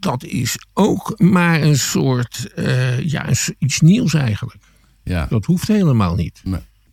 dat 0.00 0.24
is 0.24 0.66
ook 0.72 1.14
maar 1.18 1.62
een 1.62 1.78
soort, 1.78 2.52
uh, 2.56 3.00
ja, 3.00 3.28
iets 3.58 3.80
nieuws 3.80 4.14
eigenlijk. 4.14 4.62
Ja. 5.02 5.26
Dat 5.30 5.44
hoeft 5.44 5.68
helemaal 5.68 6.14
niet. 6.14 6.42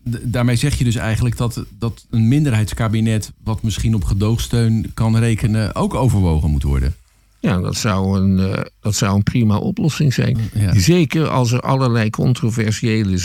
Daarmee 0.04 0.56
zeg 0.56 0.78
je 0.78 0.84
dus 0.84 0.96
eigenlijk 0.96 1.38
dat, 1.38 1.66
dat 1.80 2.06
een 2.10 2.28
minderheidskabinet, 2.28 3.32
wat 3.44 3.62
misschien 3.64 3.96
op 3.96 4.04
gedoogsteun 4.04 4.92
kan 4.94 5.18
rekenen, 5.18 5.76
ook 5.76 5.94
overwogen 5.94 6.50
moet 6.50 6.64
worden. 6.64 6.96
Ja, 7.40 7.62
dat 7.62 7.76
zou 7.76 8.20
een, 8.20 8.40
uh, 8.40 8.62
dat 8.80 8.96
zou 8.96 9.16
een 9.16 9.24
prima 9.24 9.58
oplossing 9.58 10.14
zijn. 10.14 10.38
Zeker 10.72 11.28
als 11.28 11.52
er 11.52 11.60
allerlei 11.60 12.10
controversiële 12.10 13.18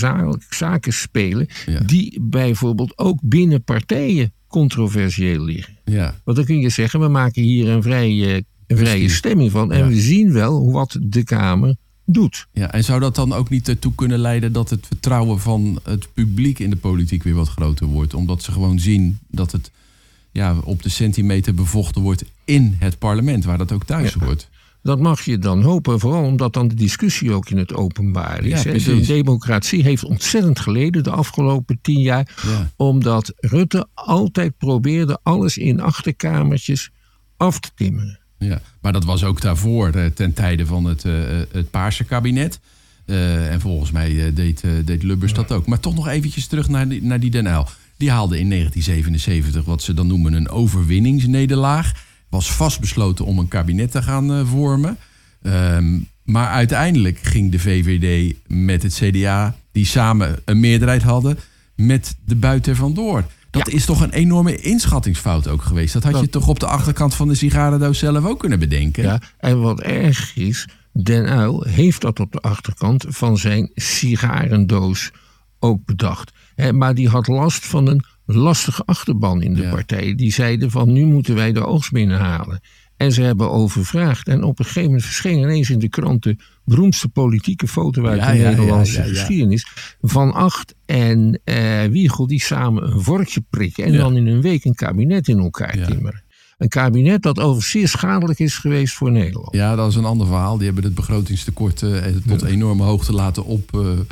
zaken 0.48 0.92
spelen, 0.92 1.48
die 1.86 2.20
bijvoorbeeld 2.20 2.98
ook 2.98 3.18
binnen 3.22 3.62
partijen 3.62 4.32
controversieel 4.48 5.44
liggen. 5.44 5.76
Ja. 5.84 6.20
Want 6.24 6.36
dan 6.36 6.46
kun 6.46 6.58
je 6.58 6.68
zeggen, 6.68 7.00
we 7.00 7.08
maken 7.08 7.42
hier 7.42 7.68
een 7.68 7.82
vrije, 7.82 8.44
een 8.66 8.76
vrije 8.76 9.08
stemming 9.08 9.50
van 9.50 9.72
en 9.72 9.88
we 9.88 10.00
zien 10.00 10.32
wel 10.32 10.72
wat 10.72 10.98
de 11.02 11.24
Kamer 11.24 11.76
doet. 12.04 12.46
Ja, 12.52 12.72
en 12.72 12.84
zou 12.84 13.00
dat 13.00 13.14
dan 13.14 13.32
ook 13.32 13.48
niet 13.48 13.68
ertoe 13.68 13.94
kunnen 13.94 14.18
leiden 14.18 14.52
dat 14.52 14.70
het 14.70 14.86
vertrouwen 14.86 15.40
van 15.40 15.80
het 15.82 16.08
publiek 16.14 16.58
in 16.58 16.70
de 16.70 16.76
politiek 16.76 17.22
weer 17.22 17.34
wat 17.34 17.48
groter 17.48 17.86
wordt? 17.86 18.14
Omdat 18.14 18.42
ze 18.42 18.52
gewoon 18.52 18.78
zien 18.78 19.18
dat 19.30 19.52
het 19.52 19.70
ja, 20.32 20.56
op 20.64 20.82
de 20.82 20.88
centimeter 20.88 21.54
bevochten 21.54 22.02
wordt 22.02 22.24
in 22.44 22.76
het 22.78 22.98
parlement, 22.98 23.44
waar 23.44 23.58
dat 23.58 23.72
ook 23.72 23.84
thuis 23.84 24.14
ja. 24.14 24.24
hoort. 24.24 24.48
Dat 24.88 25.00
mag 25.00 25.22
je 25.22 25.38
dan 25.38 25.62
hopen, 25.62 26.00
vooral 26.00 26.24
omdat 26.24 26.52
dan 26.52 26.68
de 26.68 26.74
discussie 26.74 27.32
ook 27.32 27.50
in 27.50 27.58
het 27.58 27.74
openbaar 27.74 28.44
is. 28.44 28.62
Ja, 28.62 28.72
de 28.72 29.00
democratie 29.00 29.82
heeft 29.82 30.04
ontzettend 30.04 30.60
geleden 30.60 31.02
de 31.02 31.10
afgelopen 31.10 31.78
tien 31.82 32.00
jaar, 32.00 32.36
omdat 32.76 33.32
Rutte 33.36 33.86
altijd 33.94 34.56
probeerde 34.58 35.18
alles 35.22 35.56
in 35.56 35.80
achterkamertjes 35.80 36.90
af 37.36 37.60
te 37.60 37.70
timmeren. 37.74 38.18
Ja, 38.38 38.60
maar 38.80 38.92
dat 38.92 39.04
was 39.04 39.24
ook 39.24 39.40
daarvoor, 39.40 39.90
eh, 39.90 40.06
ten 40.06 40.32
tijde 40.32 40.66
van 40.66 40.84
het, 40.84 41.04
uh, 41.04 41.14
het 41.52 41.70
Paarse 41.70 42.04
kabinet. 42.04 42.60
Uh, 43.06 43.52
en 43.52 43.60
volgens 43.60 43.90
mij 43.90 44.32
deed, 44.34 44.62
deed 44.84 45.02
Lubbers 45.02 45.32
dat 45.32 45.52
ook. 45.52 45.66
Maar 45.66 45.80
toch 45.80 45.94
nog 45.94 46.08
eventjes 46.08 46.46
terug 46.46 46.68
naar 46.68 46.88
die, 46.88 47.02
naar 47.02 47.20
die 47.20 47.30
Den 47.30 47.46
Uyl. 47.46 47.66
Die 47.96 48.10
haalde 48.10 48.38
in 48.38 48.48
1977 48.48 49.64
wat 49.64 49.82
ze 49.82 49.94
dan 49.94 50.06
noemen 50.06 50.32
een 50.32 50.48
overwinningsnederlaag. 50.48 52.06
Was 52.28 52.52
vastbesloten 52.52 53.24
om 53.24 53.38
een 53.38 53.48
kabinet 53.48 53.90
te 53.90 54.02
gaan 54.02 54.46
vormen. 54.46 54.96
Um, 55.42 56.08
maar 56.28 56.48
uiteindelijk 56.48 57.18
ging 57.22 57.52
de 57.52 57.58
VVD 57.58 58.34
met 58.46 58.82
het 58.82 58.94
CDA, 58.94 59.56
die 59.72 59.86
samen 59.86 60.38
een 60.44 60.60
meerderheid 60.60 61.02
hadden, 61.02 61.38
met 61.74 62.16
de 62.24 62.36
buiten 62.36 62.76
vandoor. 62.76 63.24
Dat 63.50 63.68
is 63.68 63.84
toch 63.84 64.00
een 64.00 64.10
enorme 64.10 64.56
inschattingsfout 64.56 65.48
ook 65.48 65.62
geweest. 65.62 65.92
Dat 65.92 66.02
had 66.02 66.20
je 66.20 66.28
toch 66.28 66.48
op 66.48 66.60
de 66.60 66.66
achterkant 66.66 67.14
van 67.14 67.28
de 67.28 67.34
sigarendoos 67.34 67.98
zelf 67.98 68.24
ook 68.24 68.40
kunnen 68.40 68.58
bedenken. 68.58 69.02
Ja, 69.02 69.20
en 69.38 69.60
wat 69.60 69.80
erg 69.80 70.36
is, 70.36 70.68
Den 70.92 71.38
Uyl 71.38 71.62
heeft 71.62 72.00
dat 72.00 72.20
op 72.20 72.32
de 72.32 72.40
achterkant 72.40 73.04
van 73.08 73.38
zijn 73.38 73.70
sigarendoos 73.74 75.10
ook 75.58 75.84
bedacht. 75.84 76.32
maar 76.72 76.94
die 76.94 77.08
had 77.08 77.26
last 77.26 77.66
van 77.66 77.86
een 77.86 78.04
lastige 78.36 78.82
achterban 78.84 79.42
in 79.42 79.54
de 79.54 79.68
partij. 79.68 80.14
Die 80.14 80.32
zeiden 80.32 80.70
van 80.70 80.92
nu 80.92 81.04
moeten 81.04 81.34
wij 81.34 81.52
de 81.52 81.66
oogst 81.66 81.92
binnenhalen. 81.92 82.60
En 82.96 83.12
ze 83.12 83.22
hebben 83.22 83.50
overvraagd. 83.50 84.28
En 84.28 84.42
op 84.42 84.58
een 84.58 84.64
gegeven 84.64 84.88
moment 84.88 85.04
verscheen 85.04 85.38
ineens 85.38 85.70
in 85.70 85.78
de 85.78 85.88
krant 85.88 86.22
de 86.22 86.36
beroemdste 86.64 87.08
politieke 87.08 87.68
foto 87.68 88.06
uit 88.06 88.20
de 88.20 88.44
Nederlandse 88.44 89.02
geschiedenis. 89.02 89.66
Van 90.00 90.32
Acht 90.32 90.74
en 90.86 91.40
uh, 91.44 91.84
Wiegel 91.84 92.26
die 92.26 92.40
samen 92.40 92.92
een 92.92 93.00
vorkje 93.00 93.44
prikken. 93.50 93.84
En 93.84 93.92
dan 93.92 94.16
in 94.16 94.26
een 94.26 94.40
week 94.40 94.64
een 94.64 94.74
kabinet 94.74 95.28
in 95.28 95.38
elkaar 95.38 95.86
timmeren. 95.86 96.22
Een 96.58 96.68
kabinet 96.68 97.22
dat 97.22 97.38
over 97.38 97.62
zeer 97.62 97.88
schadelijk 97.88 98.38
is 98.38 98.56
geweest 98.56 98.94
voor 98.94 99.10
Nederland. 99.10 99.54
Ja, 99.54 99.76
dat 99.76 99.90
is 99.90 99.96
een 99.96 100.04
ander 100.04 100.26
verhaal. 100.26 100.56
Die 100.56 100.66
hebben 100.66 100.84
het 100.84 100.94
begrotingstekort 100.94 101.82
uh, 101.82 102.04
tot 102.26 102.42
enorme 102.42 102.82
hoogte 102.82 103.12
laten 103.12 103.44
opvoeren. 103.44 104.06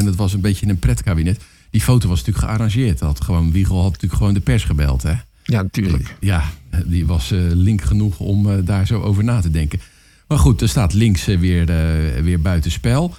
en 0.00 0.06
het 0.06 0.16
was 0.16 0.32
een 0.32 0.40
beetje 0.40 0.68
een 0.68 0.78
pretkabinet. 0.78 1.40
Die 1.70 1.80
foto 1.80 2.08
was 2.08 2.18
natuurlijk 2.18 2.46
gearrangeerd. 2.46 2.98
Dat 2.98 3.20
gewoon, 3.20 3.52
Wiegel 3.52 3.76
had 3.82 3.92
natuurlijk 3.92 4.14
gewoon 4.14 4.34
de 4.34 4.40
pers 4.40 4.64
gebeld. 4.64 5.02
Hè? 5.02 5.14
Ja, 5.42 5.62
natuurlijk. 5.62 6.14
Ja, 6.20 6.44
die 6.84 7.06
was 7.06 7.32
uh, 7.32 7.40
link 7.52 7.82
genoeg 7.82 8.18
om 8.18 8.46
uh, 8.46 8.54
daar 8.64 8.86
zo 8.86 9.00
over 9.00 9.24
na 9.24 9.40
te 9.40 9.50
denken. 9.50 9.80
Maar 10.26 10.38
goed, 10.38 10.60
er 10.60 10.68
staat 10.68 10.92
links 10.92 11.28
uh, 11.28 11.38
weer, 11.38 11.66
weer 12.22 12.40
buitenspel. 12.40 13.14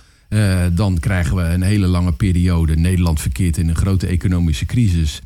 dan 0.72 1.00
krijgen 1.00 1.36
we 1.36 1.42
een 1.42 1.62
hele 1.62 1.88
lange 1.88 2.12
periode. 2.12 2.76
Nederland 2.76 3.22
verkeert 3.22 3.58
in 3.58 3.70
een 3.70 3.76
grote 3.76 4.08
economische 4.08 4.66
crisis. 4.66 5.22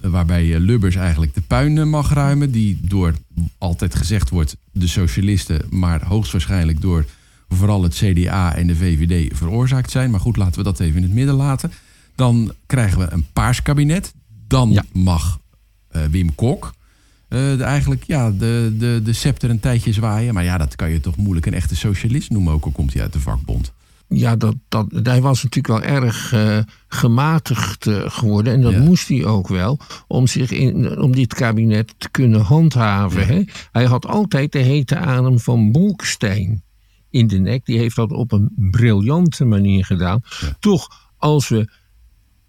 waarbij 0.00 0.58
Lubbers 0.58 0.94
eigenlijk 0.94 1.34
de 1.34 1.40
puin 1.40 1.88
mag 1.88 2.12
ruimen. 2.12 2.50
Die 2.50 2.78
door, 2.82 3.14
altijd 3.58 3.94
gezegd 3.94 4.30
wordt, 4.30 4.56
de 4.72 4.86
socialisten... 4.86 5.60
maar 5.70 6.04
hoogstwaarschijnlijk 6.04 6.80
door 6.80 7.04
vooral 7.48 7.82
het 7.82 7.94
CDA 7.94 8.54
en 8.54 8.66
de 8.66 8.76
VVD 8.76 9.36
veroorzaakt 9.36 9.90
zijn. 9.90 10.10
Maar 10.10 10.20
goed, 10.20 10.36
laten 10.36 10.58
we 10.58 10.64
dat 10.64 10.80
even 10.80 10.96
in 10.96 11.02
het 11.02 11.12
midden 11.12 11.34
laten. 11.34 11.72
Dan 12.18 12.52
krijgen 12.66 12.98
we 12.98 13.06
een 13.10 13.26
paars 13.32 13.62
kabinet. 13.62 14.14
Dan 14.46 14.82
mag 14.92 15.38
uh, 15.92 16.04
Wim 16.04 16.34
Kok. 16.34 16.72
Uh, 17.28 17.60
eigenlijk 17.60 18.04
ja, 18.04 18.30
de, 18.30 18.74
de, 18.78 19.00
de 19.04 19.12
scepter 19.12 19.50
een 19.50 19.60
tijdje 19.60 19.92
zwaaien. 19.92 20.34
Maar 20.34 20.44
ja, 20.44 20.58
dat 20.58 20.76
kan 20.76 20.90
je 20.90 21.00
toch 21.00 21.16
moeilijk 21.16 21.46
een 21.46 21.54
echte 21.54 21.76
socialist 21.76 22.30
noemen, 22.30 22.52
ook 22.52 22.64
al 22.64 22.70
komt 22.70 22.92
hij 22.92 23.02
uit 23.02 23.12
de 23.12 23.20
vakbond. 23.20 23.72
Ja, 24.08 24.36
dat, 24.36 24.54
dat, 24.68 24.86
hij 25.02 25.20
was 25.20 25.42
natuurlijk 25.42 25.84
wel 25.84 25.94
erg 26.02 26.32
uh, 26.32 26.58
gematigd 26.88 27.86
geworden. 27.90 28.52
En 28.52 28.60
dat 28.60 28.76
moest 28.76 29.08
hij 29.08 29.24
ook 29.24 29.48
wel. 29.48 29.78
Om, 30.06 30.26
zich 30.26 30.50
in, 30.50 31.00
om 31.00 31.12
dit 31.14 31.34
kabinet 31.34 31.94
te 31.98 32.08
kunnen 32.10 32.40
handhaven. 32.40 33.26
Hè? 33.26 33.42
Hij 33.72 33.84
had 33.84 34.06
altijd 34.06 34.52
de 34.52 34.58
hete 34.58 34.96
adem 34.96 35.38
van 35.38 35.72
Bolkestein 35.72 36.62
in 37.10 37.26
de 37.26 37.38
nek. 37.38 37.66
Die 37.66 37.78
heeft 37.78 37.96
dat 37.96 38.10
op 38.10 38.32
een 38.32 38.52
briljante 38.56 39.44
manier 39.44 39.84
gedaan. 39.84 40.22
Toch, 40.60 41.12
als 41.16 41.48
we 41.48 41.76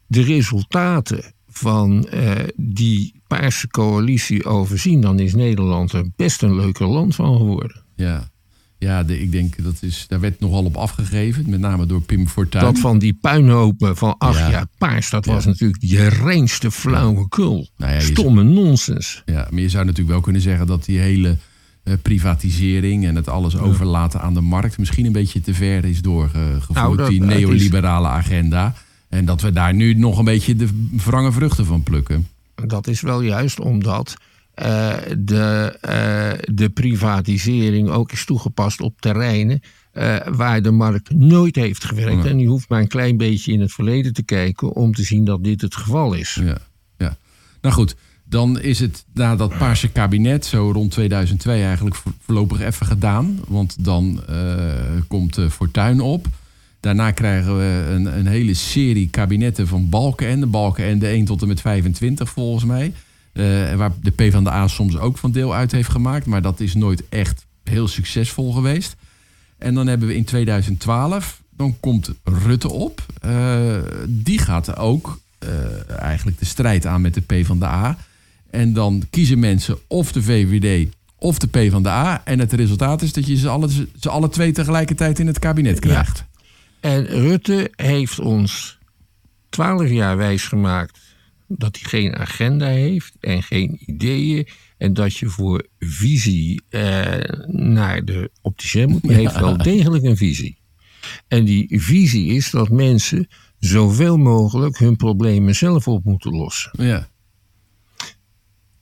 de 0.09 0.21
resultaten 0.21 1.33
van 1.47 2.07
uh, 2.13 2.31
die 2.55 3.21
Paarse 3.27 3.67
coalitie 3.67 4.45
overzien, 4.45 5.01
dan 5.01 5.19
is 5.19 5.35
Nederland 5.35 5.91
er 5.91 6.05
best 6.15 6.41
een 6.41 6.55
leuker 6.55 6.87
land 6.87 7.15
van 7.15 7.37
geworden. 7.37 7.83
Ja, 7.95 8.29
ja 8.77 9.03
de, 9.03 9.21
ik 9.21 9.31
denk 9.31 9.63
dat 9.63 9.77
is, 9.81 10.05
daar 10.07 10.19
werd 10.19 10.39
nogal 10.39 10.63
op 10.63 10.75
afgegeven, 10.75 11.49
met 11.49 11.59
name 11.59 11.85
door 11.85 12.01
Pim 12.01 12.27
Fortuyn. 12.27 12.63
Dat 12.63 12.79
van 12.79 12.99
die 12.99 13.13
puinhopen 13.13 13.97
van 13.97 14.15
ach 14.17 14.37
ja, 14.37 14.67
paars, 14.77 15.09
dat 15.09 15.25
was 15.25 15.45
natuurlijk 15.45 15.81
je 15.81 16.07
reinste 16.07 16.71
flauwekul. 16.71 17.69
Nou 17.77 17.93
ja, 17.93 17.99
Stomme 17.99 18.43
nonsens. 18.43 19.21
Ja, 19.25 19.47
maar 19.49 19.61
je 19.61 19.69
zou 19.69 19.85
natuurlijk 19.85 20.11
wel 20.11 20.21
kunnen 20.21 20.41
zeggen 20.41 20.67
dat 20.67 20.85
die 20.85 20.99
hele 20.99 21.37
uh, 21.83 21.93
privatisering 22.01 23.05
en 23.05 23.15
het 23.15 23.27
alles 23.27 23.57
overlaten 23.57 24.21
aan 24.21 24.33
de 24.33 24.41
markt 24.41 24.77
misschien 24.77 25.05
een 25.05 25.11
beetje 25.11 25.41
te 25.41 25.53
ver 25.53 25.85
is 25.85 26.01
doorgevoerd, 26.01 26.97
nou, 26.97 27.09
die 27.09 27.21
neoliberale 27.21 28.07
agenda. 28.07 28.75
En 29.09 29.25
dat 29.25 29.41
we 29.41 29.51
daar 29.51 29.73
nu 29.73 29.93
nog 29.93 30.17
een 30.17 30.25
beetje 30.25 30.55
de 30.55 30.87
wrange 30.91 31.31
vruchten 31.31 31.65
van 31.65 31.83
plukken. 31.83 32.27
Dat 32.55 32.87
is 32.87 33.01
wel 33.01 33.21
juist 33.21 33.59
omdat 33.59 34.17
uh, 34.61 34.93
de, 35.17 35.77
uh, 35.89 36.55
de 36.55 36.69
privatisering 36.69 37.89
ook 37.89 38.11
is 38.11 38.25
toegepast 38.25 38.81
op 38.81 39.01
terreinen 39.01 39.61
uh, 39.93 40.17
waar 40.27 40.61
de 40.61 40.71
markt 40.71 41.13
nooit 41.13 41.55
heeft 41.55 41.83
gewerkt. 41.83 42.25
En 42.25 42.39
je 42.39 42.47
hoeft 42.47 42.69
maar 42.69 42.81
een 42.81 42.87
klein 42.87 43.17
beetje 43.17 43.51
in 43.51 43.61
het 43.61 43.71
verleden 43.71 44.13
te 44.13 44.23
kijken 44.23 44.73
om 44.73 44.93
te 44.93 45.03
zien 45.03 45.25
dat 45.25 45.43
dit 45.43 45.61
het 45.61 45.75
geval 45.75 46.13
is. 46.13 46.39
Ja, 46.43 46.57
ja. 46.97 47.17
Nou 47.61 47.75
goed, 47.75 47.95
dan 48.23 48.59
is 48.59 48.79
het 48.79 49.05
na 49.13 49.35
dat 49.35 49.57
Paarse 49.57 49.87
kabinet, 49.87 50.45
zo 50.45 50.71
rond 50.71 50.91
2002 50.91 51.63
eigenlijk 51.63 51.95
voorlopig 52.21 52.59
even 52.59 52.85
gedaan. 52.85 53.39
Want 53.47 53.83
dan 53.85 54.23
komt 55.07 55.39
Fortuin 55.49 56.01
op. 56.01 56.27
Daarna 56.79 57.11
krijgen 57.11 57.57
we 57.57 57.89
een, 57.89 58.17
een 58.17 58.27
hele 58.27 58.53
serie 58.53 59.09
kabinetten 59.09 59.67
van 59.67 59.89
Balkenende. 59.89 60.45
Balkenende 60.45 61.07
1 61.07 61.25
tot 61.25 61.41
en 61.41 61.47
met 61.47 61.61
25 61.61 62.29
volgens 62.29 62.63
mij. 62.63 62.93
Uh, 63.33 63.73
waar 63.73 63.91
de 64.01 64.11
PvdA 64.11 64.67
soms 64.67 64.97
ook 64.97 65.17
van 65.17 65.31
deel 65.31 65.55
uit 65.55 65.71
heeft 65.71 65.89
gemaakt. 65.89 66.25
Maar 66.25 66.41
dat 66.41 66.59
is 66.59 66.73
nooit 66.73 67.03
echt 67.09 67.45
heel 67.63 67.87
succesvol 67.87 68.53
geweest. 68.53 68.95
En 69.57 69.73
dan 69.73 69.87
hebben 69.87 70.07
we 70.07 70.15
in 70.15 70.23
2012, 70.23 71.41
dan 71.49 71.75
komt 71.79 72.11
Rutte 72.23 72.71
op. 72.71 73.05
Uh, 73.25 73.77
die 74.07 74.39
gaat 74.39 74.77
ook 74.77 75.19
uh, 75.43 75.99
eigenlijk 76.01 76.39
de 76.39 76.45
strijd 76.45 76.85
aan 76.85 77.01
met 77.01 77.13
de 77.13 77.21
PvdA. 77.21 77.97
En 78.49 78.73
dan 78.73 79.03
kiezen 79.09 79.39
mensen 79.39 79.77
of 79.87 80.11
de 80.11 80.23
VVD 80.23 80.87
of 81.15 81.39
de 81.39 81.47
PvdA. 81.47 82.21
En 82.25 82.39
het 82.39 82.53
resultaat 82.53 83.01
is 83.01 83.13
dat 83.13 83.27
je 83.27 83.35
ze 83.35 83.49
alle, 83.49 83.69
ze 83.99 84.09
alle 84.09 84.29
twee 84.29 84.51
tegelijkertijd 84.51 85.19
in 85.19 85.27
het 85.27 85.39
kabinet 85.39 85.79
krijgt. 85.79 86.25
En 86.79 87.05
Rutte 87.05 87.71
heeft 87.75 88.19
ons 88.19 88.77
twaalf 89.49 89.89
jaar 89.89 90.17
wijsgemaakt 90.17 90.99
dat 91.47 91.77
hij 91.79 91.89
geen 91.89 92.15
agenda 92.15 92.67
heeft 92.67 93.13
en 93.19 93.43
geen 93.43 93.77
ideeën. 93.85 94.47
En 94.77 94.93
dat 94.93 95.15
je 95.17 95.27
voor 95.29 95.67
visie 95.79 96.61
eh, 96.69 97.13
naar 97.47 98.05
de 98.05 98.31
opticien 98.41 98.89
moet. 98.89 99.03
Maar 99.03 99.13
hij 99.13 99.21
heeft 99.21 99.39
wel 99.39 99.57
degelijk 99.57 100.03
een 100.03 100.17
visie. 100.17 100.57
En 101.27 101.45
die 101.45 101.81
visie 101.81 102.33
is 102.33 102.49
dat 102.51 102.69
mensen 102.69 103.27
zoveel 103.59 104.17
mogelijk 104.17 104.77
hun 104.77 104.95
problemen 104.95 105.55
zelf 105.55 105.87
op 105.87 106.03
moeten 106.03 106.31
lossen. 106.31 106.71
Ja. 106.85 107.07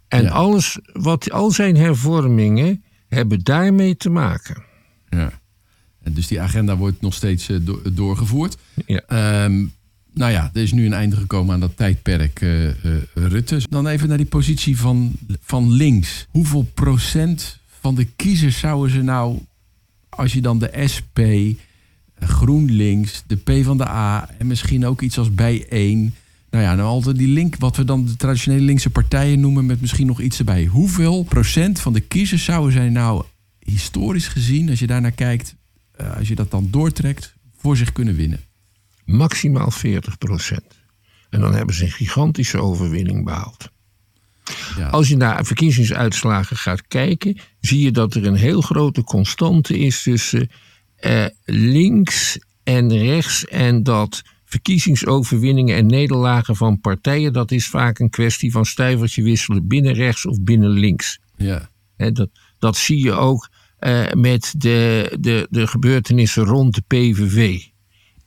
En 0.08 0.24
Ja. 0.24 0.30
alles, 0.30 0.80
wat, 0.94 1.32
al 1.32 1.52
zijn 1.52 1.76
hervormingen 1.78 2.84
hebben 3.08 3.40
daarmee 3.44 3.96
te 3.96 4.10
maken. 4.10 4.64
ja. 5.10 5.42
Dus 6.14 6.28
die 6.28 6.42
agenda 6.42 6.78
wordt 6.78 7.02
nog 7.02 7.14
steeds 7.14 7.50
eh, 7.50 7.58
do- 7.62 7.82
doorgevoerd. 7.94 8.58
Ja. 8.86 9.02
Ehm, 9.08 9.66
nou 10.14 10.32
ja, 10.32 10.50
er 10.54 10.62
is 10.62 10.72
nu 10.72 10.86
een 10.86 10.94
einde 10.94 11.16
gekomen 11.16 11.54
aan 11.54 11.60
dat 11.60 11.78
tijdperk 11.78 12.42
eh, 12.42 12.70
Rutte. 13.14 13.62
Dan 13.70 13.88
even 13.88 14.08
naar 14.08 14.18
die 14.18 14.26
positie 14.26 14.78
van, 14.78 15.12
van 15.42 15.72
links. 15.72 16.28
Hoeveel 16.30 16.64
procent 16.74 17.60
van 17.80 17.96
de 17.96 18.06
kiezers 18.06 18.60
zouden 18.60 18.92
ze 18.92 19.02
nou, 19.02 19.40
als 20.10 20.34
je 20.34 20.42
dan 20.42 20.60
de 20.60 20.84
SP, 20.94 21.20
GroenLinks, 22.20 23.24
de 23.28 23.36
P 23.36 23.52
van 23.64 23.78
de 23.78 23.88
A 23.88 24.30
en 24.38 24.48
misschien 24.48 24.86
ook 24.86 25.02
iets 25.02 25.18
als 25.18 25.34
Bijeen. 25.36 26.14
Nou 26.50 26.64
ja, 26.64 26.76
nou 26.76 26.88
altijd 26.88 27.18
die 27.18 27.28
link, 27.28 27.56
wat 27.60 27.76
we 27.76 27.84
dan 27.84 28.06
de 28.06 28.16
traditionele 28.16 28.64
linkse 28.64 28.90
partijen 28.90 29.40
noemen, 29.40 29.66
met 29.66 29.82
misschien 29.82 30.08
nog 30.08 30.22
iets 30.22 30.40
erbij. 30.40 30.66
Hoeveel 30.66 31.24
procent 31.24 31.80
van 31.80 31.94
de 31.94 32.00
kiezers 32.00 32.44
zouden 32.44 32.72
zij 32.72 32.90
nou 32.90 33.24
historisch 33.60 34.28
gezien, 34.28 34.70
als 34.70 34.80
je 34.80 34.88
daarnaar 34.88 35.12
kijkt, 35.12 35.56
eh, 35.98 36.18
als 36.18 36.28
je 36.28 36.36
dat 36.36 36.52
dan 36.52 36.68
doortrekt, 36.72 37.36
voor 37.58 37.78
zich 37.78 37.92
kunnen 37.92 38.16
winnen? 38.16 38.40
Maximaal 39.06 39.72
40% 39.72 39.78
En 41.30 41.40
dan 41.40 41.54
hebben 41.54 41.76
ze 41.76 41.84
een 41.84 41.92
gigantische 41.92 42.58
overwinning 42.58 43.26
behaald. 43.26 43.70
Ja. 44.78 44.90
Als 44.90 45.08
je 45.08 45.18
naar 45.18 45.46
verkiezingsuitslagen 45.46 46.58
gaat 46.58 46.88
kijken, 46.88 47.38
zie 47.60 47.82
je 47.82 47.92
dat 47.92 48.14
er 48.14 48.26
een 48.26 48.36
heel 48.36 48.62
grote 48.62 49.04
constante 49.04 49.80
is 49.80 50.04
tussen 50.04 50.50
eh, 50.96 51.26
links 51.46 52.40
en 52.64 52.98
rechts. 52.98 53.46
En 53.46 53.84
dat 53.84 54.24
verkiezingsoverwinningen 54.46 55.76
en 55.76 55.86
nederlagen 55.86 56.56
van 56.56 56.80
partijen, 56.80 57.34
dat 57.34 57.52
is 57.52 57.68
vaak 57.68 58.00
een 58.00 58.10
kwestie 58.10 58.52
van 58.52 58.66
stuivertje 58.66 59.24
wisselen 59.24 59.68
binnen 59.68 59.94
rechts 59.94 60.26
of 60.26 60.42
binnen 60.42 60.70
links. 60.70 61.20
Ja, 61.38 61.70
dat, 61.96 62.30
dat 62.60 62.78
zie 62.78 63.04
je 63.04 63.12
ook 63.12 63.50
met 64.14 64.54
de, 64.58 65.16
de, 65.20 65.48
de 65.50 65.68
gebeurtenissen 65.68 66.44
rond 66.44 66.76
de 66.76 66.84
PVV. 66.88 67.62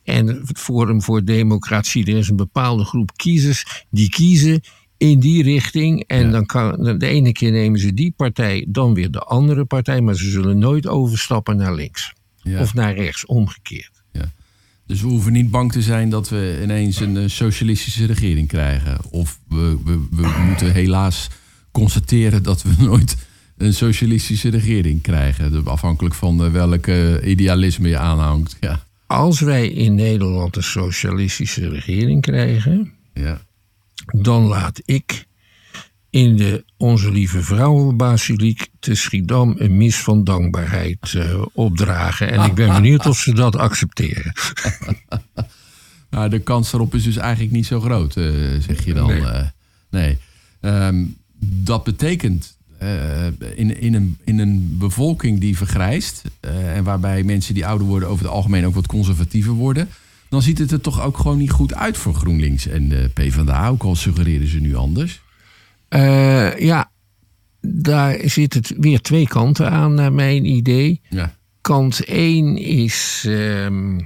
En 0.03 0.27
het 0.27 0.59
Forum 0.59 1.01
voor 1.01 1.23
Democratie. 1.23 2.05
Er 2.05 2.17
is 2.17 2.29
een 2.29 2.35
bepaalde 2.35 2.83
groep 2.83 3.11
kiezers 3.15 3.85
die 3.89 4.09
kiezen 4.09 4.61
in 4.97 5.19
die 5.19 5.43
richting. 5.43 6.03
En 6.07 6.25
Ja. 6.25 6.31
dan 6.31 6.45
kan, 6.45 6.97
de 6.99 7.07
ene 7.07 7.31
keer 7.31 7.51
nemen 7.51 7.79
ze 7.79 7.93
die 7.93 8.13
partij, 8.17 8.65
dan 8.69 8.93
weer 8.93 9.11
de 9.11 9.19
andere 9.19 9.65
partij. 9.65 10.01
Maar 10.01 10.15
ze 10.15 10.29
zullen 10.29 10.57
nooit 10.57 10.87
overstappen 10.87 11.57
naar 11.57 11.75
links. 11.75 12.13
ja. 12.43 12.61
Of 12.61 12.73
naar 12.73 12.95
rechts, 12.95 13.25
omgekeerd. 13.25 13.89
Dus 14.85 15.01
we 15.01 15.07
hoeven 15.07 15.31
niet 15.31 15.51
bang 15.51 15.71
te 15.71 15.81
zijn 15.81 16.09
dat 16.09 16.29
we 16.29 16.59
ineens 16.63 16.99
een 16.99 17.17
eh, 17.17 17.23
socialistische 17.27 18.05
regering 18.05 18.47
krijgen. 18.47 18.97
Of 19.09 19.39
we, 19.47 19.77
we, 19.85 19.99
we 20.11 20.43
moeten 20.47 20.73
helaas 20.73 21.27
constateren 21.71 22.43
dat 22.43 22.61
we 22.61 22.69
nooit 22.83 23.17
een 23.61 23.73
socialistische 23.73 24.49
regering 24.49 25.01
krijgen. 25.01 25.65
Afhankelijk 25.65 26.15
van 26.15 26.45
eh, 26.45 26.51
welke 26.51 27.21
idealisme 27.25 27.87
je 27.87 27.97
aanhangt. 27.97 28.57
Ja, 28.59 28.83
Als 29.07 29.39
wij 29.39 29.67
in 29.67 29.95
Nederland 29.95 30.55
een 30.55 30.63
socialistische 30.63 31.69
regering 31.69 32.21
krijgen, 32.21 32.93
ja. 33.13 33.41
dan 34.05 34.43
laat 34.43 34.81
ik 34.85 35.25
in 36.09 36.35
de 36.35 36.63
Onze 36.77 37.11
Lieve 37.11 37.41
Vrouwenbasiliek 37.41 38.67
te 38.79 38.95
Schiedam 38.95 39.55
een 39.57 39.77
mis 39.77 39.97
van 39.97 40.23
dankbaarheid 40.23 41.13
eh, 41.13 41.41
opdragen. 41.53 42.31
En 42.31 42.43
ik 42.43 42.53
ben 42.53 42.73
benieuwd 42.81 43.05
of 43.05 43.17
ze 43.17 43.33
dat 43.33 43.55
accepteren. 43.57 44.33
Nou, 46.11 46.29
de 46.29 46.39
kans 46.39 46.71
daarop 46.71 46.95
is 46.95 47.03
dus 47.03 47.17
eigenlijk 47.17 47.53
niet 47.53 47.65
zo 47.65 47.79
groot, 47.79 48.17
eh, 48.17 48.25
zeg 48.59 48.85
je 48.85 48.93
dan. 48.93 49.07
Nee. 49.07 49.21
Nee. 49.21 49.49
nee. 49.89 50.17
Ehm, 50.61 51.03
dat 51.39 51.83
betekent 51.83 52.57
eh, 52.57 52.60
in, 53.55 53.81
in, 53.81 53.93
een, 53.93 54.17
in 54.23 54.39
een 54.39 54.75
bevolking 54.77 55.39
die 55.39 55.57
vergrijst... 55.57 56.23
eh, 56.39 56.75
en 56.75 56.83
waarbij 56.83 57.23
mensen 57.23 57.53
die 57.53 57.65
ouder 57.65 57.87
worden 57.87 58.09
over 58.09 58.25
het 58.25 58.33
algemeen 58.33 58.65
ook 58.65 58.73
wat 58.73 58.87
conservatiever 58.87 59.53
worden... 59.53 59.89
dan 60.29 60.41
ziet 60.41 60.57
het 60.57 60.71
er 60.71 60.81
toch 60.81 61.01
ook 61.01 61.17
gewoon 61.17 61.37
niet 61.37 61.51
goed 61.51 61.73
uit 61.73 61.97
voor 61.97 62.13
GroenLinks 62.13 62.67
en 62.67 62.89
de 62.89 63.09
PvdA. 63.13 63.67
Ook 63.67 63.83
al 63.83 63.95
suggereren 63.95 64.47
ze 64.47 64.59
nu 64.59 64.75
anders. 64.75 65.21
Eh, 65.87 66.59
ja, 66.59 66.91
daar 67.61 68.17
zit 68.23 68.53
het 68.53 68.73
weer 68.77 69.01
twee 69.01 69.27
kanten 69.27 69.71
aan, 69.71 69.93
naar 69.93 70.13
mijn 70.13 70.45
idee. 70.45 71.01
Ja, 71.09 71.35
Kant 71.61 72.03
1 72.05 72.57
is 72.57 73.23
ehm, 73.27 73.99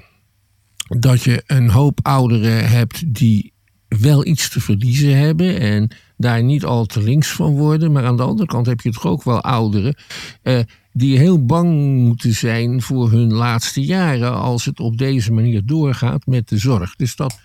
dat 0.88 1.24
je 1.24 1.44
een 1.48 1.70
hoop 1.70 2.00
ouderen 2.02 2.70
hebt 2.70 3.14
die 3.14 3.54
wel 3.88 4.26
iets 4.26 4.50
te 4.50 4.62
verliezen 4.62 5.18
hebben 5.18 5.60
en 5.60 5.92
daar 6.18 6.44
niet 6.44 6.64
al 6.66 6.86
te 6.86 7.04
links 7.04 7.28
van 7.28 7.56
worden. 7.56 7.92
Maar 7.92 8.06
aan 8.06 8.18
de 8.18 8.24
andere 8.24 8.48
kant 8.48 8.66
heb 8.66 8.82
je 8.82 8.92
toch 8.92 9.06
ook 9.06 9.24
wel 9.24 9.42
ouderen 9.42 9.96
eh, 10.42 10.60
die 10.94 11.18
heel 11.18 11.46
bang 11.46 11.98
moeten 11.98 12.34
zijn 12.34 12.82
voor 12.82 13.12
hun 13.12 13.34
laatste 13.34 13.82
jaren 13.82 14.34
als 14.34 14.66
het 14.66 14.80
op 14.80 14.98
deze 14.98 15.32
manier 15.32 15.66
doorgaat 15.66 16.26
met 16.26 16.50
de 16.50 16.58
zorg. 16.58 16.96
Dus 16.96 17.16
dat, 17.16 17.40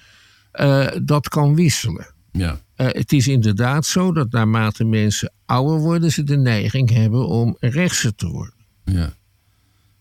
eh, 0.53 0.89
dat 1.03 1.29
kan 1.29 1.55
wisselen. 1.55 2.15
ja, 2.33 2.61
Eh, 2.75 2.87
het 2.87 3.13
is 3.13 3.29
inderdaad 3.29 3.87
zo 3.87 4.13
dat 4.13 4.31
naarmate 4.31 4.85
mensen 4.85 5.33
ouder 5.47 5.79
worden, 5.79 6.13
ze 6.13 6.23
de 6.23 6.37
neiging 6.37 6.91
hebben 6.91 7.27
om 7.29 7.57
rechtser 7.59 8.15
te 8.15 8.29
worden. 8.29 8.55
ja. 8.85 9.13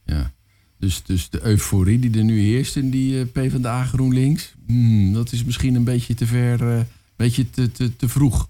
ja. 0.06 0.32
Dus, 0.80 1.04
dus 1.04 1.30
de 1.30 1.40
euforie 1.44 2.00
die 2.00 2.18
er 2.18 2.24
nu 2.24 2.40
heerst 2.40 2.76
in 2.76 2.90
die 2.90 3.20
eh, 3.20 3.26
PvdA 3.32 3.84
GroenLinks... 3.86 4.54
hmm, 4.68 5.14
dat 5.14 5.32
is 5.32 5.44
misschien 5.44 5.76
een 5.76 5.84
beetje 5.84 6.14
te 6.14 6.26
ver, 6.26 6.62
eh, 6.70 6.78
een 6.78 6.86
beetje 7.16 7.50
te, 7.50 7.72
te, 7.72 7.96
te 7.96 8.10
vroeg. 8.10 8.48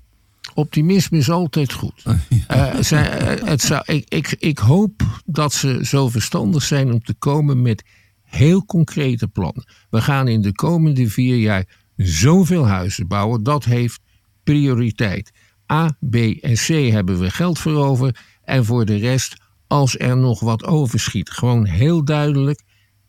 Optimisme 0.53 1.17
is 1.17 1.29
altijd 1.29 1.73
goed. 1.73 2.03
Eh, 2.47 2.75
zij- 2.79 3.09
eh, 3.17 3.47
het 3.47 3.61
zou, 3.61 3.81
ik, 3.85 4.05
ik, 4.09 4.35
ik 4.39 4.57
hoop 4.57 5.21
dat 5.25 5.53
ze 5.53 5.79
zo 5.83 6.09
verstandig 6.09 6.63
zijn 6.63 6.91
om 6.93 7.03
te 7.03 7.13
komen 7.13 7.61
met 7.61 7.83
heel 8.23 8.65
concrete 8.65 9.27
plannen. 9.27 9.65
We 9.89 10.01
gaan 10.01 10.27
in 10.27 10.41
de 10.41 10.51
komende 10.51 11.09
vier 11.09 11.37
jaar 11.37 11.65
zoveel 11.95 12.67
huizen 12.67 13.07
bouwen. 13.07 13.43
Dat 13.43 13.65
heeft 13.65 13.99
prioriteit. 14.43 15.31
A, 15.71 15.97
B 16.09 16.15
en 16.15 16.53
C 16.55 16.67
hebben 16.91 17.19
we 17.19 17.31
geld 17.31 17.59
voor 17.59 17.85
over. 17.85 18.15
En 18.43 18.65
voor 18.65 18.85
de 18.85 18.95
rest, 18.95 19.35
als 19.69 19.99
er 19.99 20.17
nog 20.17 20.39
wat 20.39 20.65
overschiet. 20.65 21.29
Gewoon 21.29 21.65
heel 21.65 22.03
duidelijk, 22.03 22.61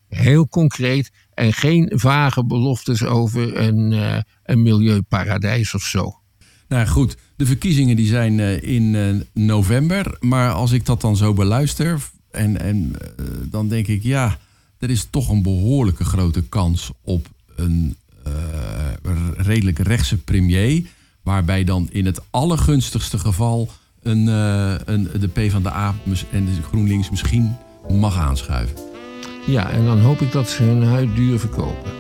heel 0.08 0.48
concreet. 0.48 1.10
En 1.34 1.52
geen 1.52 1.92
vage 1.94 2.44
beloftes 2.44 3.04
over 3.04 3.56
een, 3.56 3.92
eh, 3.92 4.18
een 4.44 4.62
milieuparadijs 4.62 5.74
of 5.74 5.82
zo. 5.82 6.20
Nou 6.68 6.86
goed, 6.86 7.16
de 7.36 7.46
verkiezingen 7.46 7.96
die 7.96 8.06
zijn 8.06 8.40
eh, 8.40 8.62
in 8.62 8.94
eh, 8.94 9.42
november. 9.44 10.16
Maar 10.20 10.52
als 10.52 10.72
ik 10.72 10.86
dat 10.86 11.00
dan 11.00 11.16
zo 11.16 11.32
beluister, 11.32 12.00
en, 12.30 12.60
en 12.60 12.92
dan 13.50 13.68
denk 13.68 13.86
ik, 13.86 14.02
ja, 14.02 14.38
er 14.78 14.90
is 14.90 15.06
toch 15.10 15.28
een 15.28 15.42
behoorlijke 15.42 16.04
grote 16.04 16.42
kans 16.42 16.90
op 17.02 17.28
een 17.56 17.96
redelijk 19.36 19.78
rechtse 19.78 20.16
premier. 20.16 20.86
Waarbij 21.22 21.64
dan 21.64 21.88
in 21.90 22.06
het 22.06 22.20
allergunstigste 22.30 23.18
geval 23.18 23.70
een, 24.02 24.28
eh, 24.28 24.74
een, 24.84 25.08
de 25.20 25.28
PvdA 25.28 25.94
mis- 26.02 26.26
en 26.30 26.44
de 26.44 26.62
GroenLinks 26.62 27.10
misschien 27.10 27.56
mag 27.88 28.18
aanschuiven. 28.18 28.76
Ja, 29.46 29.70
en 29.70 29.84
dan 29.84 30.00
hoop 30.00 30.20
ik 30.20 30.32
dat 30.32 30.48
ze 30.48 30.62
hun 30.62 30.82
huid 30.82 31.16
duur 31.16 31.38
verkopen. 31.38 31.90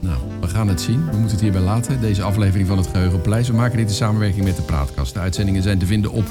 Nou, 0.00 0.18
we 0.40 0.48
gaan 0.48 0.68
het 0.68 0.80
zien. 0.80 0.98
We 0.98 1.16
moeten 1.16 1.30
het 1.30 1.40
hierbij 1.40 1.60
laten. 1.60 2.00
Deze 2.00 2.22
aflevering 2.22 2.68
van 2.68 2.78
het 2.78 2.86
Geheugenpaleis. 2.86 3.48
We 3.48 3.54
maken 3.54 3.76
dit 3.76 3.88
in 3.88 3.94
samenwerking 3.94 4.44
met 4.44 4.56
de 4.56 4.62
Praatkast. 4.62 5.14
De 5.14 5.20
uitzendingen 5.20 5.62
zijn 5.62 5.78
te 5.78 5.86
vinden 5.86 6.10
op 6.10 6.24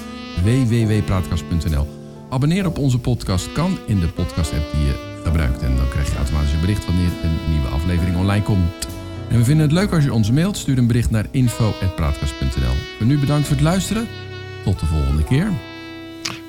www.praatkast.nl. 0.43 1.87
Abonneren 2.29 2.69
op 2.69 2.77
onze 2.77 2.99
podcast 2.99 3.51
kan 3.51 3.77
in 3.87 3.99
de 3.99 4.07
podcast-app 4.07 4.71
die 4.71 4.85
je 4.85 5.21
gebruikt. 5.23 5.61
En 5.61 5.75
dan 5.75 5.89
krijg 5.89 6.09
je 6.09 6.17
automatisch 6.17 6.53
een 6.53 6.59
bericht 6.59 6.85
wanneer 6.85 7.09
een 7.23 7.51
nieuwe 7.51 7.67
aflevering 7.67 8.17
online 8.17 8.43
komt. 8.43 8.87
En 9.29 9.37
we 9.37 9.43
vinden 9.43 9.65
het 9.65 9.75
leuk 9.75 9.93
als 9.93 10.03
je 10.03 10.13
ons 10.13 10.31
mailt. 10.31 10.57
Stuur 10.57 10.77
een 10.77 10.87
bericht 10.87 11.11
naar 11.11 11.25
info.praatkast.nl. 11.31 12.75
Voor 12.97 13.05
nu 13.05 13.19
bedankt 13.19 13.47
voor 13.47 13.55
het 13.55 13.65
luisteren. 13.65 14.07
Tot 14.63 14.79
de 14.79 14.85
volgende 14.85 15.23
keer. 15.23 15.51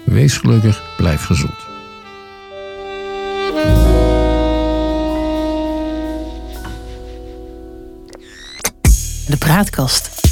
Wees 0.05 0.37
gelukkig, 0.37 0.83
blijf 0.97 1.25
gezond. 1.25 1.73
De 9.29 9.37
Praatkast. 9.39 10.24